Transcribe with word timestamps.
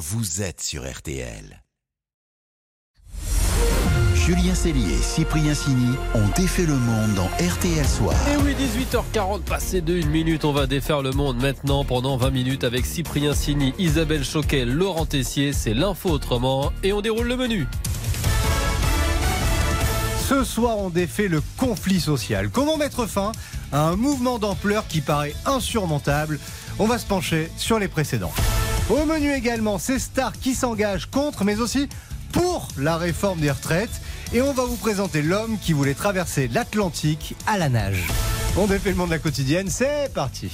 vous 0.00 0.40
êtes 0.40 0.62
sur 0.62 0.90
RTL. 0.90 1.62
Julien 4.14 4.54
Cellier 4.54 4.94
et 4.94 5.02
Cyprien 5.02 5.52
Sini 5.52 5.94
ont 6.14 6.26
défait 6.34 6.64
le 6.64 6.74
monde 6.74 7.14
dans 7.14 7.26
RTL 7.26 7.86
Soir. 7.86 8.16
Et 8.32 8.36
oui, 8.38 8.54
18h40, 8.54 9.42
passé 9.42 9.82
de 9.82 10.00
1 10.00 10.06
minute, 10.06 10.46
on 10.46 10.52
va 10.52 10.66
défaire 10.66 11.02
le 11.02 11.10
monde 11.10 11.36
maintenant 11.36 11.84
pendant 11.84 12.16
20 12.16 12.30
minutes 12.30 12.64
avec 12.64 12.86
Cyprien 12.86 13.34
Sini, 13.34 13.74
Isabelle 13.78 14.24
Choquet, 14.24 14.64
Laurent 14.64 15.04
Tessier, 15.04 15.52
c'est 15.52 15.74
l'info 15.74 16.08
autrement 16.08 16.72
et 16.82 16.94
on 16.94 17.02
déroule 17.02 17.28
le 17.28 17.36
menu. 17.36 17.66
Ce 20.26 20.44
soir, 20.44 20.78
on 20.78 20.88
défait 20.88 21.28
le 21.28 21.42
conflit 21.58 22.00
social. 22.00 22.48
Comment 22.48 22.78
mettre 22.78 23.04
fin 23.04 23.32
à 23.70 23.82
un 23.88 23.96
mouvement 23.96 24.38
d'ampleur 24.38 24.86
qui 24.86 25.02
paraît 25.02 25.34
insurmontable? 25.44 26.38
On 26.78 26.86
va 26.86 26.98
se 26.98 27.04
pencher 27.04 27.50
sur 27.58 27.78
les 27.78 27.88
précédents. 27.88 28.32
Au 28.90 29.04
menu 29.04 29.32
également, 29.32 29.78
ces 29.78 30.00
stars 30.00 30.32
qui 30.32 30.52
s'engagent 30.52 31.06
contre, 31.06 31.44
mais 31.44 31.60
aussi 31.60 31.88
pour 32.32 32.66
la 32.76 32.96
réforme 32.96 33.38
des 33.38 33.52
retraites. 33.52 34.00
Et 34.32 34.42
on 34.42 34.52
va 34.52 34.64
vous 34.64 34.76
présenter 34.76 35.22
l'homme 35.22 35.58
qui 35.62 35.72
voulait 35.72 35.94
traverser 35.94 36.48
l'Atlantique 36.48 37.36
à 37.46 37.56
la 37.56 37.68
nage. 37.68 38.08
On 38.56 38.66
défait 38.66 38.90
le 38.90 38.96
monde 38.96 39.10
de 39.10 39.14
la 39.14 39.20
quotidienne, 39.20 39.70
c'est 39.70 40.12
parti. 40.12 40.50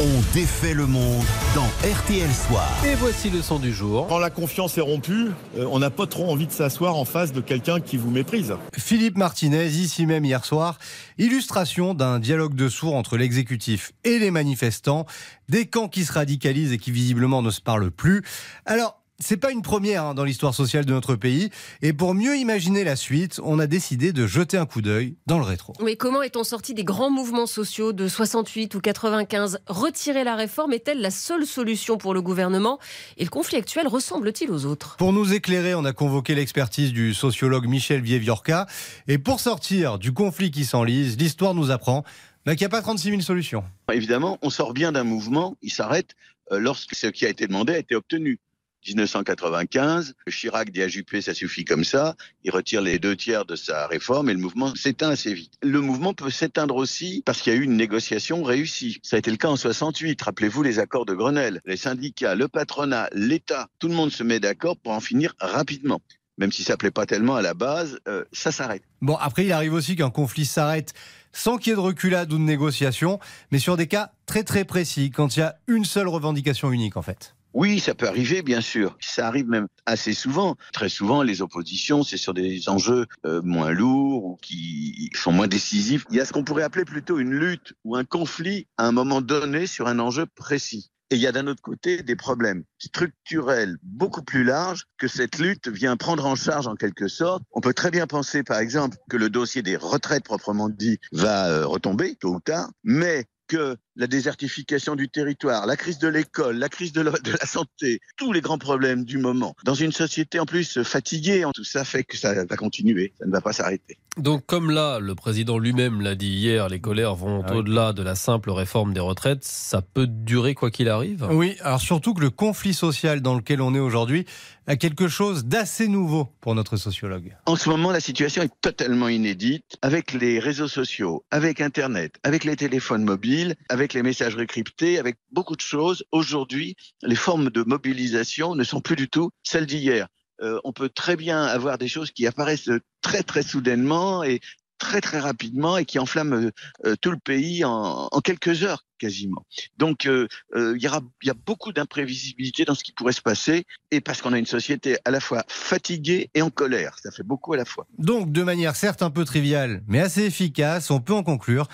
On 0.00 0.34
défait 0.34 0.74
le 0.74 0.88
monde 0.88 1.22
dans 1.54 1.66
RTL 1.88 2.28
Soir. 2.32 2.68
Et 2.84 2.96
voici 2.96 3.30
le 3.30 3.40
son 3.40 3.60
du 3.60 3.72
jour. 3.72 4.08
Quand 4.08 4.18
la 4.18 4.28
confiance 4.28 4.76
est 4.76 4.80
rompue, 4.80 5.28
euh, 5.56 5.68
on 5.70 5.78
n'a 5.78 5.90
pas 5.90 6.08
trop 6.08 6.28
envie 6.32 6.48
de 6.48 6.52
s'asseoir 6.52 6.96
en 6.96 7.04
face 7.04 7.32
de 7.32 7.40
quelqu'un 7.40 7.78
qui 7.78 7.96
vous 7.96 8.10
méprise. 8.10 8.56
Philippe 8.76 9.16
Martinez, 9.16 9.68
ici 9.68 10.06
même 10.06 10.24
hier 10.24 10.44
soir, 10.44 10.80
illustration 11.16 11.94
d'un 11.94 12.18
dialogue 12.18 12.56
de 12.56 12.68
sourds 12.68 12.96
entre 12.96 13.16
l'exécutif 13.16 13.92
et 14.02 14.18
les 14.18 14.32
manifestants, 14.32 15.06
des 15.48 15.66
camps 15.66 15.88
qui 15.88 16.04
se 16.04 16.12
radicalisent 16.12 16.72
et 16.72 16.78
qui 16.78 16.90
visiblement 16.90 17.40
ne 17.40 17.52
se 17.52 17.60
parlent 17.60 17.92
plus. 17.92 18.24
Alors, 18.66 19.03
c'est 19.18 19.36
pas 19.36 19.52
une 19.52 19.62
première 19.62 20.04
hein, 20.04 20.14
dans 20.14 20.24
l'histoire 20.24 20.54
sociale 20.54 20.84
de 20.84 20.92
notre 20.92 21.14
pays. 21.14 21.50
Et 21.82 21.92
pour 21.92 22.14
mieux 22.14 22.36
imaginer 22.36 22.84
la 22.84 22.96
suite, 22.96 23.40
on 23.44 23.58
a 23.58 23.66
décidé 23.66 24.12
de 24.12 24.26
jeter 24.26 24.56
un 24.56 24.66
coup 24.66 24.82
d'œil 24.82 25.16
dans 25.26 25.38
le 25.38 25.44
rétro. 25.44 25.72
Oui, 25.80 25.96
comment 25.96 26.22
est-on 26.22 26.44
sorti 26.44 26.74
des 26.74 26.84
grands 26.84 27.10
mouvements 27.10 27.46
sociaux 27.46 27.92
de 27.92 28.08
68 28.08 28.74
ou 28.74 28.80
95 28.80 29.60
Retirer 29.66 30.24
la 30.24 30.34
réforme 30.34 30.72
est-elle 30.72 31.00
la 31.00 31.10
seule 31.10 31.46
solution 31.46 31.96
pour 31.96 32.14
le 32.14 32.22
gouvernement? 32.22 32.78
Et 33.16 33.24
le 33.24 33.30
conflit 33.30 33.56
actuel 33.56 33.86
ressemble-t-il 33.86 34.50
aux 34.50 34.66
autres? 34.66 34.96
Pour 34.96 35.12
nous 35.12 35.32
éclairer, 35.32 35.74
on 35.74 35.84
a 35.84 35.92
convoqué 35.92 36.34
l'expertise 36.34 36.92
du 36.92 37.14
sociologue 37.14 37.66
Michel 37.66 38.00
Vieviorca. 38.00 38.66
Et 39.06 39.18
pour 39.18 39.40
sortir 39.40 39.98
du 39.98 40.12
conflit 40.12 40.50
qui 40.50 40.64
s'enlise, 40.64 41.16
l'histoire 41.16 41.54
nous 41.54 41.70
apprend 41.70 42.04
bah, 42.44 42.56
qu'il 42.56 42.64
n'y 42.64 42.66
a 42.66 42.76
pas 42.76 42.82
36 42.82 43.10
000 43.10 43.20
solutions. 43.22 43.64
Évidemment, 43.92 44.38
on 44.42 44.50
sort 44.50 44.74
bien 44.74 44.92
d'un 44.92 45.04
mouvement, 45.04 45.56
il 45.62 45.72
s'arrête 45.72 46.10
euh, 46.52 46.58
lorsque 46.58 46.94
ce 46.94 47.06
qui 47.06 47.24
a 47.24 47.28
été 47.28 47.46
demandé 47.46 47.74
a 47.74 47.78
été 47.78 47.94
obtenu. 47.94 48.38
1995, 48.86 50.14
Chirac 50.28 50.70
dit 50.70 50.82
à 50.82 50.88
Juppé, 50.88 51.20
ça 51.20 51.34
suffit 51.34 51.64
comme 51.64 51.84
ça, 51.84 52.16
il 52.44 52.50
retire 52.50 52.82
les 52.82 52.98
deux 52.98 53.16
tiers 53.16 53.44
de 53.44 53.56
sa 53.56 53.86
réforme 53.86 54.30
et 54.30 54.34
le 54.34 54.40
mouvement 54.40 54.74
s'éteint 54.74 55.10
assez 55.10 55.32
vite. 55.32 55.52
Le 55.62 55.80
mouvement 55.80 56.14
peut 56.14 56.30
s'éteindre 56.30 56.76
aussi 56.76 57.22
parce 57.24 57.40
qu'il 57.40 57.52
y 57.52 57.56
a 57.56 57.58
eu 57.58 57.64
une 57.64 57.76
négociation 57.76 58.42
réussie. 58.42 58.98
Ça 59.02 59.16
a 59.16 59.18
été 59.18 59.30
le 59.30 59.36
cas 59.36 59.48
en 59.48 59.56
68, 59.56 60.20
rappelez-vous 60.22 60.62
les 60.62 60.78
accords 60.78 61.06
de 61.06 61.14
Grenelle. 61.14 61.60
Les 61.64 61.76
syndicats, 61.76 62.34
le 62.34 62.48
patronat, 62.48 63.08
l'État, 63.12 63.68
tout 63.78 63.88
le 63.88 63.94
monde 63.94 64.10
se 64.10 64.22
met 64.22 64.40
d'accord 64.40 64.76
pour 64.76 64.92
en 64.92 65.00
finir 65.00 65.34
rapidement. 65.40 66.00
Même 66.36 66.50
si 66.50 66.64
ça 66.64 66.76
plaît 66.76 66.90
pas 66.90 67.06
tellement 67.06 67.36
à 67.36 67.42
la 67.42 67.54
base, 67.54 68.00
euh, 68.08 68.24
ça 68.32 68.50
s'arrête. 68.50 68.82
Bon, 69.00 69.14
après, 69.16 69.44
il 69.44 69.52
arrive 69.52 69.72
aussi 69.72 69.94
qu'un 69.94 70.10
conflit 70.10 70.44
s'arrête 70.44 70.92
sans 71.34 71.58
qu'il 71.58 71.70
y 71.70 71.72
ait 71.72 71.76
de 71.76 71.80
reculade 71.80 72.32
ou 72.32 72.38
de 72.38 72.42
négociation, 72.42 73.18
mais 73.50 73.58
sur 73.58 73.76
des 73.76 73.86
cas 73.86 74.12
très 74.24 74.44
très 74.44 74.64
précis, 74.64 75.10
quand 75.10 75.36
il 75.36 75.40
y 75.40 75.42
a 75.42 75.56
une 75.66 75.84
seule 75.84 76.08
revendication 76.08 76.72
unique 76.72 76.96
en 76.96 77.02
fait. 77.02 77.33
Oui, 77.54 77.78
ça 77.78 77.94
peut 77.94 78.08
arriver, 78.08 78.42
bien 78.42 78.60
sûr. 78.60 78.98
Ça 79.00 79.28
arrive 79.28 79.48
même 79.48 79.68
assez 79.86 80.12
souvent. 80.12 80.56
Très 80.72 80.88
souvent, 80.88 81.22
les 81.22 81.40
oppositions, 81.40 82.02
c'est 82.02 82.16
sur 82.16 82.34
des 82.34 82.68
enjeux 82.68 83.06
euh, 83.24 83.40
moins 83.42 83.70
lourds 83.70 84.24
ou 84.24 84.36
qui 84.42 85.08
sont 85.14 85.30
moins 85.30 85.46
décisifs. 85.46 86.04
Il 86.10 86.16
y 86.16 86.20
a 86.20 86.24
ce 86.24 86.32
qu'on 86.32 86.42
pourrait 86.42 86.64
appeler 86.64 86.84
plutôt 86.84 87.18
une 87.18 87.32
lutte 87.32 87.74
ou 87.84 87.94
un 87.94 88.04
conflit 88.04 88.66
à 88.76 88.86
un 88.88 88.92
moment 88.92 89.20
donné 89.20 89.68
sur 89.68 89.86
un 89.86 90.00
enjeu 90.00 90.26
précis. 90.26 90.90
Et 91.10 91.16
il 91.16 91.20
y 91.20 91.28
a 91.28 91.32
d'un 91.32 91.46
autre 91.46 91.62
côté 91.62 92.02
des 92.02 92.16
problèmes 92.16 92.64
structurels 92.78 93.76
beaucoup 93.82 94.22
plus 94.22 94.42
larges 94.42 94.86
que 94.98 95.06
cette 95.06 95.38
lutte 95.38 95.68
vient 95.68 95.96
prendre 95.96 96.26
en 96.26 96.34
charge 96.34 96.66
en 96.66 96.74
quelque 96.74 97.06
sorte. 97.06 97.44
On 97.52 97.60
peut 97.60 97.74
très 97.74 97.92
bien 97.92 98.08
penser, 98.08 98.42
par 98.42 98.58
exemple, 98.58 98.96
que 99.08 99.16
le 99.16 99.30
dossier 99.30 99.62
des 99.62 99.76
retraites 99.76 100.24
proprement 100.24 100.68
dit 100.68 100.98
va 101.12 101.48
euh, 101.48 101.66
retomber 101.66 102.16
tôt 102.16 102.34
ou 102.34 102.40
tard, 102.40 102.70
mais 102.82 103.26
que 103.54 103.76
la 103.96 104.06
désertification 104.06 104.96
du 104.96 105.08
territoire, 105.08 105.66
la 105.66 105.76
crise 105.76 105.98
de 105.98 106.08
l'école, 106.08 106.58
la 106.58 106.68
crise 106.68 106.92
de 106.92 107.02
la, 107.02 107.12
de 107.12 107.30
la, 107.30 107.46
santé, 107.46 108.00
tous 108.16 108.32
les 108.32 108.40
grands 108.40 108.58
problèmes 108.58 109.04
du 109.04 109.18
moment, 109.18 109.54
dans 109.64 109.74
une 109.74 109.92
société 109.92 110.40
en 110.40 110.46
plus 110.46 110.82
fatiguée, 110.82 111.44
tout 111.54 111.64
ça 111.64 111.84
fait 111.84 112.04
que 112.04 112.16
ça 112.16 112.44
va 112.44 112.56
continuer, 112.56 113.12
ça 113.18 113.26
ne 113.26 113.30
va 113.32 113.40
pas 113.40 113.52
s'arrêter. 113.52 113.98
Donc 114.16 114.46
comme 114.46 114.70
là, 114.70 115.00
le 115.00 115.14
président 115.14 115.58
lui-même 115.58 116.00
l'a 116.00 116.14
dit 116.14 116.28
hier, 116.28 116.68
les 116.68 116.80
colères 116.80 117.16
vont 117.16 117.42
ah 117.44 117.50
oui. 117.50 117.58
au-delà 117.58 117.92
de 117.92 118.02
la 118.02 118.14
simple 118.14 118.50
réforme 118.50 118.92
des 118.94 119.00
retraites, 119.00 119.44
ça 119.44 119.82
peut 119.82 120.06
durer 120.06 120.54
quoi 120.54 120.70
qu'il 120.70 120.88
arrive? 120.88 121.26
Oui, 121.30 121.56
alors 121.60 121.80
surtout 121.80 122.14
que 122.14 122.20
le 122.20 122.30
conflit 122.30 122.74
social 122.74 123.20
dans 123.20 123.34
lequel 123.34 123.60
on 123.60 123.74
est 123.74 123.80
aujourd'hui 123.80 124.24
a 124.66 124.76
quelque 124.76 125.08
chose 125.08 125.44
d'assez 125.44 125.88
nouveau 125.88 126.28
pour 126.40 126.54
notre 126.54 126.76
sociologue. 126.76 127.36
En 127.46 127.56
ce 127.56 127.68
moment, 127.68 127.90
la 127.90 128.00
situation 128.00 128.42
est 128.42 128.52
totalement 128.60 129.08
inédite, 129.08 129.76
avec 129.82 130.12
les 130.12 130.38
réseaux 130.38 130.68
sociaux, 130.68 131.24
avec 131.30 131.60
Internet, 131.60 132.14
avec 132.22 132.44
les 132.44 132.56
téléphones 132.56 133.04
mobiles, 133.04 133.56
avec 133.68 133.92
les 133.94 134.02
messageries 134.02 134.46
cryptées, 134.46 134.98
avec 134.98 135.16
beaucoup 135.32 135.56
de 135.56 135.60
choses. 135.60 136.04
Aujourd'hui, 136.12 136.76
les 137.02 137.16
formes 137.16 137.50
de 137.50 137.62
mobilisation 137.62 138.54
ne 138.54 138.64
sont 138.64 138.80
plus 138.80 138.96
du 138.96 139.08
tout 139.08 139.30
celles 139.42 139.66
d'hier. 139.66 140.06
Euh, 140.42 140.58
on 140.64 140.72
peut 140.72 140.88
très 140.88 141.16
bien 141.16 141.42
avoir 141.44 141.78
des 141.78 141.88
choses 141.88 142.10
qui 142.10 142.26
apparaissent 142.26 142.70
très 143.02 143.22
très 143.22 143.42
soudainement 143.42 144.22
et 144.22 144.40
très 144.78 145.00
très 145.00 145.20
rapidement 145.20 145.78
et 145.78 145.84
qui 145.84 145.98
enflamment 145.98 146.50
euh, 146.84 146.96
tout 147.00 147.10
le 147.10 147.16
pays 147.16 147.64
en, 147.64 148.08
quelques 148.22 148.64
heures 148.64 148.84
quasiment. 148.98 149.46
Donc 149.78 150.06
euh, 150.06 150.26
il 150.56 150.82
y, 150.82 150.88
aura, 150.88 151.00
y 151.22 151.30
a 151.30 151.34
beaucoup 151.34 151.72
d'imprévisibilité 151.72 152.64
dans 152.64 152.74
ce 152.74 152.82
qui 152.82 152.92
pourrait 152.92 153.12
se 153.12 153.22
passer 153.22 153.66
et 153.90 154.00
parce 154.00 154.20
qu'on 154.20 154.32
a 154.32 154.38
une 154.38 154.46
société 154.46 154.98
à 155.04 155.10
la 155.10 155.20
fois 155.20 155.44
fatiguée 155.48 156.30
et 156.34 156.42
en 156.42 156.50
colère. 156.50 156.96
Ça 157.02 157.10
fait 157.10 157.22
beaucoup 157.22 157.52
à 157.52 157.56
la 157.56 157.64
fois. 157.64 157.86
Donc 157.98 158.32
de 158.32 158.42
manière 158.42 158.76
certes 158.76 159.02
un 159.02 159.10
peu 159.10 159.24
triviale 159.24 159.82
mais 159.86 160.00
assez 160.00 160.24
efficace, 160.24 160.90
on 160.90 161.00
peut 161.00 161.14
en 161.14 161.22
conclure 161.22 161.68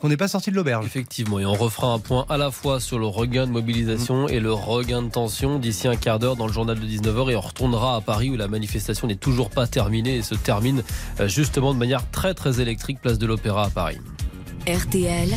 qu'on 0.00 0.08
n'est 0.08 0.16
pas 0.16 0.28
sorti 0.28 0.50
de 0.50 0.56
l'auberge. 0.56 0.84
Effectivement, 0.84 1.38
et 1.38 1.46
on 1.46 1.54
refera 1.54 1.92
un 1.92 1.98
point 1.98 2.26
à 2.28 2.36
la 2.36 2.50
fois 2.50 2.80
sur 2.80 2.98
le 2.98 3.06
regain 3.06 3.46
de 3.46 3.52
mobilisation 3.52 4.26
mmh. 4.26 4.30
et 4.30 4.40
le 4.40 4.52
regain 4.52 5.02
de 5.02 5.08
tension 5.08 5.58
d'ici 5.58 5.88
un 5.88 5.96
quart 5.96 6.18
d'heure 6.18 6.36
dans 6.36 6.46
le 6.46 6.52
journal 6.52 6.78
de 6.78 6.86
19h 6.86 7.30
et 7.30 7.36
on 7.36 7.40
retournera 7.40 7.96
à 7.96 8.00
Paris 8.00 8.30
où 8.30 8.36
la 8.36 8.48
manifestation 8.48 9.06
n'est 9.06 9.16
toujours 9.16 9.50
pas 9.50 9.66
terminée 9.66 10.16
et 10.16 10.22
se 10.22 10.34
termine 10.34 10.82
euh, 11.20 11.28
justement 11.28 11.72
de 11.72 11.78
manière 11.78 12.10
très 12.10 12.34
très 12.34 12.60
électrique 12.60 13.00
place 13.00 13.18
de 13.18 13.26
l'Opéra 13.26 13.66
à 13.66 13.70
Paris. 13.70 13.98
RTL 14.66 15.28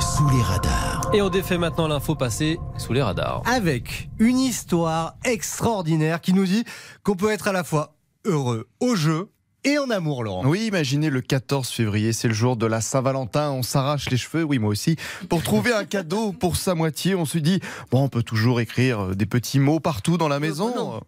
sous 0.00 0.28
les 0.30 0.42
radars. 0.42 1.10
Et 1.12 1.20
on 1.20 1.28
défait 1.28 1.58
maintenant 1.58 1.88
l'info 1.88 2.14
passée 2.14 2.58
sous 2.78 2.94
les 2.94 3.02
radars. 3.02 3.42
Avec 3.44 4.08
une 4.18 4.38
histoire 4.38 5.16
extraordinaire 5.24 6.20
qui 6.22 6.32
nous 6.32 6.46
dit 6.46 6.64
qu'on 7.02 7.16
peut 7.16 7.30
être 7.30 7.48
à 7.48 7.52
la 7.52 7.64
fois 7.64 7.94
heureux 8.24 8.68
au 8.80 8.96
jeu 8.96 9.28
et 9.66 9.78
en 9.78 9.90
amour, 9.90 10.22
Laurent. 10.22 10.46
Oui, 10.46 10.66
imaginez 10.66 11.10
le 11.10 11.20
14 11.20 11.68
février, 11.68 12.12
c'est 12.12 12.28
le 12.28 12.34
jour 12.34 12.56
de 12.56 12.66
la 12.66 12.80
Saint-Valentin, 12.80 13.50
on 13.50 13.62
s'arrache 13.62 14.08
les 14.10 14.16
cheveux, 14.16 14.44
oui 14.44 14.58
moi 14.58 14.70
aussi, 14.70 14.96
pour 15.28 15.42
trouver 15.42 15.72
un 15.72 15.84
cadeau 15.84 16.32
pour 16.32 16.56
sa 16.56 16.74
moitié. 16.74 17.14
On 17.14 17.26
se 17.26 17.38
dit, 17.38 17.60
bon, 17.90 18.04
on 18.04 18.08
peut 18.08 18.22
toujours 18.22 18.60
écrire 18.60 19.16
des 19.16 19.26
petits 19.26 19.58
mots 19.58 19.80
partout 19.80 20.16
dans 20.18 20.28
la 20.28 20.38
maison. 20.38 20.72
Oh, 20.78 21.00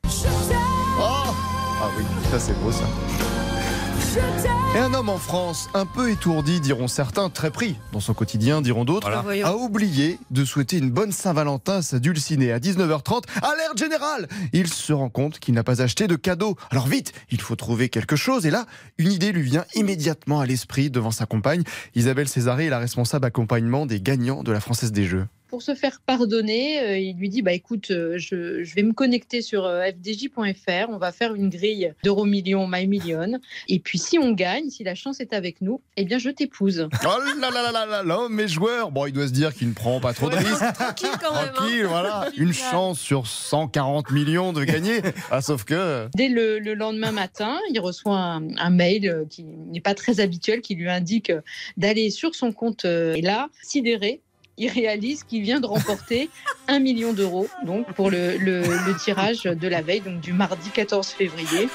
ah 1.01 1.91
oui, 1.97 2.05
ça 2.31 2.41
c'est 2.41 2.61
beau 2.61 2.73
ça. 2.73 2.85
Et 4.75 4.79
un 4.79 4.93
homme 4.93 5.09
en 5.09 5.19
France, 5.19 5.71
un 5.73 5.87
peu 5.87 6.11
étourdi, 6.11 6.61
diront 6.61 6.89
certains, 6.89 7.31
très 7.31 7.51
pris 7.51 7.77
dans 7.93 8.01
son 8.01 8.13
quotidien, 8.13 8.61
diront 8.61 8.85
d'autres, 8.85 9.11
voilà. 9.23 9.49
a 9.49 9.55
oublié 9.55 10.19
de 10.31 10.45
souhaiter 10.45 10.77
une 10.77 10.91
bonne 10.91 11.11
Saint-Valentin 11.11 11.77
à 11.77 11.83
sa 11.83 11.99
dulcinée. 11.99 12.53
À 12.53 12.59
19h30, 12.59 13.25
alerte 13.43 13.79
générale 13.79 14.29
Il 14.53 14.69
se 14.69 14.93
rend 14.93 15.09
compte 15.09 15.39
qu'il 15.39 15.55
n'a 15.55 15.65
pas 15.65 15.81
acheté 15.81 16.07
de 16.07 16.17
cadeau. 16.17 16.57
Alors 16.71 16.87
vite, 16.87 17.13
il 17.31 17.41
faut 17.41 17.57
trouver 17.57 17.89
quelque 17.89 18.15
chose. 18.15 18.45
Et 18.45 18.51
là, 18.51 18.67
une 18.99 19.11
idée 19.11 19.33
lui 19.33 19.43
vient 19.43 19.65
immédiatement 19.75 20.41
à 20.41 20.47
l'esprit 20.47 20.91
devant 20.91 21.11
sa 21.11 21.25
compagne. 21.25 21.63
Isabelle 21.95 22.29
Césaré 22.29 22.67
est 22.67 22.71
la 22.71 22.79
responsable 22.79 23.27
accompagnement 23.27 23.87
des 23.87 24.01
gagnants 24.01 24.43
de 24.43 24.53
la 24.53 24.61
Française 24.61 24.93
des 24.93 25.07
Jeux 25.07 25.27
pour 25.49 25.63
se 25.63 25.75
faire 25.75 26.01
pardonner, 26.05 26.81
euh, 26.81 26.99
il 26.99 27.17
lui 27.17 27.29
dit 27.29 27.43
bah 27.43 27.53
écoute, 27.53 27.91
euh, 27.91 28.15
je, 28.19 28.63
je, 28.63 28.75
vais 28.75 28.83
me 28.83 28.93
connecter 28.93 29.43
sur 29.43 29.65
euh, 29.65 29.83
fdj.fr, 29.87 30.91
on 30.91 30.99
va 30.99 31.11
faire 31.11 31.35
une 31.35 31.49
grille 31.49 31.93
d'euros 32.05 32.27
millions, 32.27 32.67
my 32.69 32.87
million, 32.87 33.41
et 33.69 33.79
puis 33.79 33.99
si 33.99 34.19
on 34.19 34.33
gagne, 34.33 34.69
si 34.71 34.85
la 34.85 34.95
chance 34.95 35.21
est 35.21 35.33
avec 35.33 35.61
nous, 35.61 35.81
eh 35.97 36.05
bien 36.05 36.19
je 36.19 36.31
t'épouse. 36.31 36.89
Oh 37.11 37.21
là 37.41 37.51
là 37.51 37.63
là 37.63 37.73
là 37.73 37.87
là 37.87 38.03
là, 38.03 38.29
mes 38.29 38.49
joueurs, 38.49 38.91
bon 38.91 39.07
il 39.07 39.13
doit 39.13 39.27
se 39.27 39.33
dire 39.33 39.55
qu'il 39.55 39.69
ne 39.69 39.73
prend 39.73 39.99
pas 39.99 40.13
trop 40.13 40.29
de 40.29 40.37
risques. 40.37 40.73
Tranquille 40.75 41.09
quand 41.21 41.35
même. 41.35 41.53
Tranquille, 41.55 41.87
voilà, 41.87 42.29
une 42.37 42.53
chance 42.53 43.01
sur 43.01 43.27
140 43.27 44.11
millions 44.11 44.53
de 44.53 44.65
gagner. 44.65 45.01
ah, 45.31 45.41
sauf 45.41 45.65
que 45.65 46.07
dès 46.15 46.29
le, 46.29 46.59
le, 46.59 46.75
lendemain 46.75 47.13
matin, 47.13 47.59
il 47.73 47.81
reçoit 47.81 48.19
un, 48.19 48.57
un 48.59 48.71
mail 48.71 49.25
qui 49.31 49.45
n'est 49.45 49.81
pas 49.81 49.95
très 49.95 50.21
habituel, 50.21 50.61
qui 50.61 50.75
lui 50.75 50.91
indique 50.91 51.33
d'aller 51.79 52.11
sur 52.11 52.35
son 52.35 52.53
compte 52.53 52.85
et 52.85 53.23
là, 53.23 53.49
sidéré, 53.63 54.21
il 54.59 54.69
réalise 54.69 55.25
qu'il 55.25 55.43
vient 55.43 55.61
de 55.61 55.67
remporter 55.67 56.29
un 56.69 56.81
million 56.81 57.13
d'euros 57.13 57.49
donc 57.65 57.91
pour 57.95 58.11
le, 58.11 58.37
le- 58.37 58.63
le 58.63 58.97
tirage 58.99 59.43
de 59.45 59.69
la 59.69 59.81
veille, 59.83 60.01
donc 60.01 60.21
du 60.21 60.33
mardi 60.33 60.69
14 60.71 61.07
février. 61.09 61.69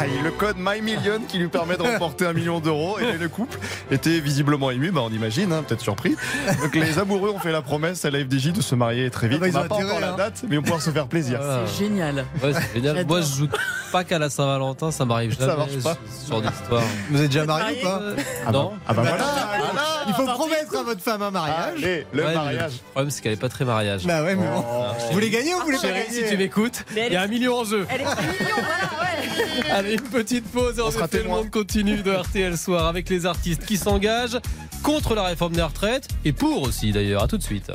Aïe, 0.00 0.10
le 0.22 0.30
code 0.30 0.56
My 0.58 0.80
Million 0.80 1.20
qui 1.28 1.38
lui 1.38 1.48
permet 1.48 1.76
de 1.76 1.82
remporter 1.82 2.26
un 2.26 2.32
million 2.32 2.60
d'euros. 2.60 2.98
Et 2.98 3.18
le 3.18 3.28
couple 3.28 3.58
était 3.90 4.20
visiblement 4.20 4.70
ému, 4.70 4.90
bah 4.90 5.00
on 5.04 5.10
imagine, 5.10 5.52
hein, 5.52 5.62
peut-être 5.66 5.80
surpris. 5.80 6.16
Donc 6.62 6.74
les 6.74 6.98
amoureux 6.98 7.30
ont 7.30 7.38
fait 7.38 7.52
la 7.52 7.62
promesse 7.62 8.04
à 8.04 8.10
la 8.10 8.20
FDJ 8.20 8.52
de 8.52 8.62
se 8.62 8.74
marier 8.74 9.10
très 9.10 9.28
vite. 9.28 9.38
Ah 9.38 9.40
bah, 9.40 9.48
ils 9.48 9.56
on 9.56 9.62
n'a 9.62 9.68
pas 9.68 9.74
encore 9.76 10.00
la 10.00 10.12
hein. 10.12 10.16
date, 10.16 10.42
mais 10.48 10.58
on 10.58 10.62
pourra 10.62 10.80
se 10.80 10.90
faire 10.90 11.06
plaisir. 11.06 11.38
Voilà. 11.42 11.60
C'est 11.66 11.84
génial. 11.84 12.24
Ouais, 12.42 12.52
c'est 12.52 12.74
génial. 12.74 13.06
Moi, 13.06 13.20
je 13.20 13.26
joue 13.26 13.48
pas 13.92 14.04
qu'à 14.04 14.18
la 14.18 14.30
Saint-Valentin, 14.30 14.90
ça 14.90 15.04
m'arrive 15.04 15.36
Ça 15.36 15.46
jamais. 15.46 15.56
marche 15.58 15.78
pas. 15.82 15.96
Ce 16.24 16.30
genre 16.30 16.42
d'histoire. 16.42 16.82
Vous 17.10 17.20
êtes 17.22 17.26
déjà 17.30 17.44
marié 17.44 17.78
ou 17.80 17.84
pas 17.84 17.98
Euh, 18.02 18.16
Ah 18.46 18.46
bah- 18.46 18.52
non. 18.52 18.72
Ah 18.86 18.94
bah 18.94 19.02
Bah, 19.02 19.08
voilà, 19.10 19.24
voilà. 19.72 19.82
Il 20.08 20.14
faut 20.14 20.24
promettre 20.26 20.76
à 20.78 20.82
votre 20.82 21.00
femme 21.00 21.22
un 21.22 21.30
mariage. 21.30 21.74
Allez, 21.76 22.06
le 22.12 22.24
Ouais, 22.24 22.34
mariage. 22.34 22.72
Le 22.72 22.90
problème, 22.92 23.10
c'est 23.10 23.20
qu'elle 23.22 23.32
est 23.32 23.36
pas 23.40 23.48
très 23.48 23.64
mariage. 23.64 24.04
Bah 24.06 24.22
ouais, 24.22 24.34
mais 24.34 24.46
bon. 24.46 24.64
Oh. 24.66 24.84
Vous 25.08 25.12
voulez 25.14 25.30
gagner 25.30 25.54
ou 25.54 25.58
vous 25.58 25.64
voulez 25.64 25.78
pas 25.78 25.88
gagner 25.88 26.06
si 26.10 26.24
tu 26.28 26.36
m'écoutes, 26.36 26.84
il 26.96 27.12
y 27.12 27.16
a 27.16 27.22
un 27.22 27.26
million 27.26 27.56
en 27.58 27.64
jeu. 27.64 27.86
Elle 27.90 28.00
est 28.00 28.04
très 28.04 28.22
mignon, 28.22 28.56
voilà, 28.56 29.02
ouais. 29.02 29.70
Allez, 29.72 29.89
une 29.94 30.00
petite 30.00 30.44
pause 30.50 30.78
et 30.78 30.82
on, 30.82 30.86
On 30.86 30.90
sera 30.90 31.08
fait 31.08 31.22
le 31.22 31.28
monde 31.28 31.50
continue 31.50 32.02
de 32.02 32.10
RTL 32.10 32.56
Soir 32.56 32.86
avec 32.86 33.08
les 33.08 33.26
artistes 33.26 33.64
qui 33.64 33.76
s'engagent 33.76 34.38
contre 34.82 35.14
la 35.14 35.24
réforme 35.24 35.54
des 35.54 35.62
retraites 35.62 36.08
et 36.24 36.32
pour 36.32 36.62
aussi 36.62 36.92
d'ailleurs. 36.92 37.22
À 37.22 37.28
tout 37.28 37.38
de 37.38 37.42
suite. 37.42 37.70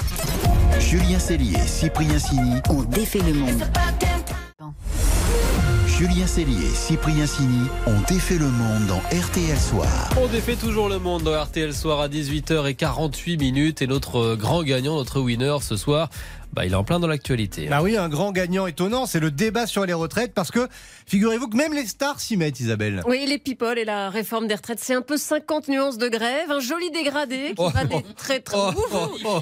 Julien 0.79 1.19
Cellier, 1.19 1.59
Cyprien 1.65 2.19
Sini. 2.19 2.61
On 2.69 2.83
défait 2.83 3.19
le 3.19 3.33
monde. 3.33 3.63
Julien 5.87 6.27
Cellier, 6.27 6.67
Cyprien 6.73 7.25
Sini 7.25 7.67
ont 7.87 8.01
défait 8.09 8.37
le 8.37 8.49
monde 8.49 8.85
dans 8.87 8.97
RTL 9.17 9.57
Soir. 9.57 10.09
On 10.21 10.27
défait 10.27 10.55
toujours 10.55 10.89
le 10.89 10.99
monde 10.99 11.23
dans 11.23 11.41
RTL 11.41 11.73
Soir 11.73 12.01
à 12.01 12.09
18h48 12.09 13.39
minutes 13.39 13.81
et 13.81 13.87
notre 13.87 14.35
grand 14.35 14.63
gagnant, 14.63 14.95
notre 14.95 15.21
winner 15.21 15.55
ce 15.61 15.77
soir, 15.77 16.09
bah, 16.53 16.65
il 16.65 16.71
est 16.71 16.75
en 16.75 16.83
plein 16.83 16.99
dans 16.99 17.07
l'actualité. 17.07 17.67
Bah 17.67 17.81
oui, 17.81 17.97
un 17.97 18.09
grand 18.09 18.31
gagnant 18.31 18.65
étonnant, 18.67 19.05
c'est 19.05 19.19
le 19.19 19.31
débat 19.31 19.67
sur 19.67 19.85
les 19.85 19.93
retraites 19.93 20.33
parce 20.33 20.51
que 20.51 20.67
figurez-vous 21.05 21.47
que 21.49 21.57
même 21.57 21.73
les 21.73 21.85
stars 21.85 22.19
s'y 22.19 22.37
mettent, 22.37 22.59
Isabelle. 22.59 23.01
Oui, 23.07 23.25
les 23.27 23.37
people 23.37 23.77
et 23.77 23.85
la 23.85 24.09
réforme 24.09 24.47
des 24.47 24.55
retraites, 24.55 24.79
c'est 24.81 24.93
un 24.93 25.01
peu 25.01 25.17
50 25.17 25.67
nuances 25.67 25.97
de 25.97 26.07
grève, 26.07 26.49
un 26.51 26.59
joli 26.59 26.91
dégradé 26.91 27.49
qui 27.49 27.53
Oh. 27.57 27.69
va 27.69 27.83
des 27.85 28.03
très 28.15 28.39
très 28.39 28.57
Oh, 28.57 28.71
oh, 28.93 29.17
oh. 29.25 29.39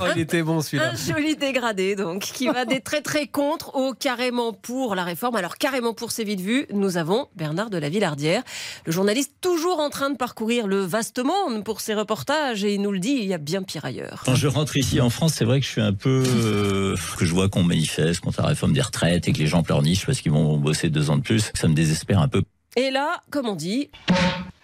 Oh, 0.00 0.04
il 0.16 0.20
était 0.22 0.42
bon 0.42 0.60
celui-là. 0.60 0.92
Un 0.92 0.96
joli 1.14 1.36
dégradé, 1.36 1.94
donc, 1.94 2.22
qui 2.22 2.46
va 2.48 2.64
des 2.64 2.80
très 2.80 3.00
très 3.02 3.26
contre 3.26 3.74
au 3.76 3.92
carrément 3.94 4.52
pour 4.52 4.94
la 4.94 5.04
réforme. 5.04 5.36
Alors, 5.36 5.56
carrément 5.58 5.94
pour, 5.94 6.10
c'est 6.10 6.24
vite 6.24 6.40
vu. 6.40 6.66
Nous 6.72 6.96
avons 6.96 7.28
Bernard 7.36 7.70
de 7.70 7.78
la 7.78 7.88
Villardière, 7.88 8.42
le 8.86 8.92
journaliste 8.92 9.32
toujours 9.40 9.78
en 9.80 9.90
train 9.90 10.10
de 10.10 10.16
parcourir 10.16 10.66
le 10.66 10.80
vaste 10.80 11.22
monde 11.22 11.64
pour 11.64 11.80
ses 11.80 11.94
reportages, 11.94 12.64
et 12.64 12.74
il 12.74 12.82
nous 12.82 12.92
le 12.92 12.98
dit, 12.98 13.12
il 13.20 13.26
y 13.26 13.34
a 13.34 13.38
bien 13.38 13.62
pire 13.62 13.84
ailleurs. 13.84 14.22
Quand 14.24 14.34
je 14.34 14.48
rentre 14.48 14.76
ici 14.76 15.00
en 15.00 15.10
France, 15.10 15.34
c'est 15.36 15.44
vrai 15.44 15.60
que 15.60 15.66
je 15.66 15.70
suis 15.70 15.80
un 15.80 15.92
peu 15.92 16.22
euh, 16.34 16.96
que 17.18 17.24
je 17.24 17.32
vois 17.32 17.48
qu'on 17.48 17.62
manifeste 17.62 18.20
contre 18.20 18.40
la 18.42 18.48
réforme 18.48 18.72
des 18.72 18.80
retraites 18.80 19.28
et 19.28 19.32
que 19.32 19.38
les 19.38 19.46
gens 19.46 19.62
pleurnichent 19.62 20.06
parce 20.06 20.20
qu'ils 20.20 20.32
vont 20.32 20.56
bosser 20.56 20.88
deux 20.90 21.10
ans 21.10 21.16
de 21.16 21.22
plus. 21.22 21.50
Ça 21.54 21.68
me 21.68 21.74
désespère 21.74 22.20
un 22.20 22.28
peu. 22.28 22.42
Et 22.76 22.90
là, 22.90 23.20
comme 23.30 23.48
on 23.48 23.56
dit, 23.56 23.90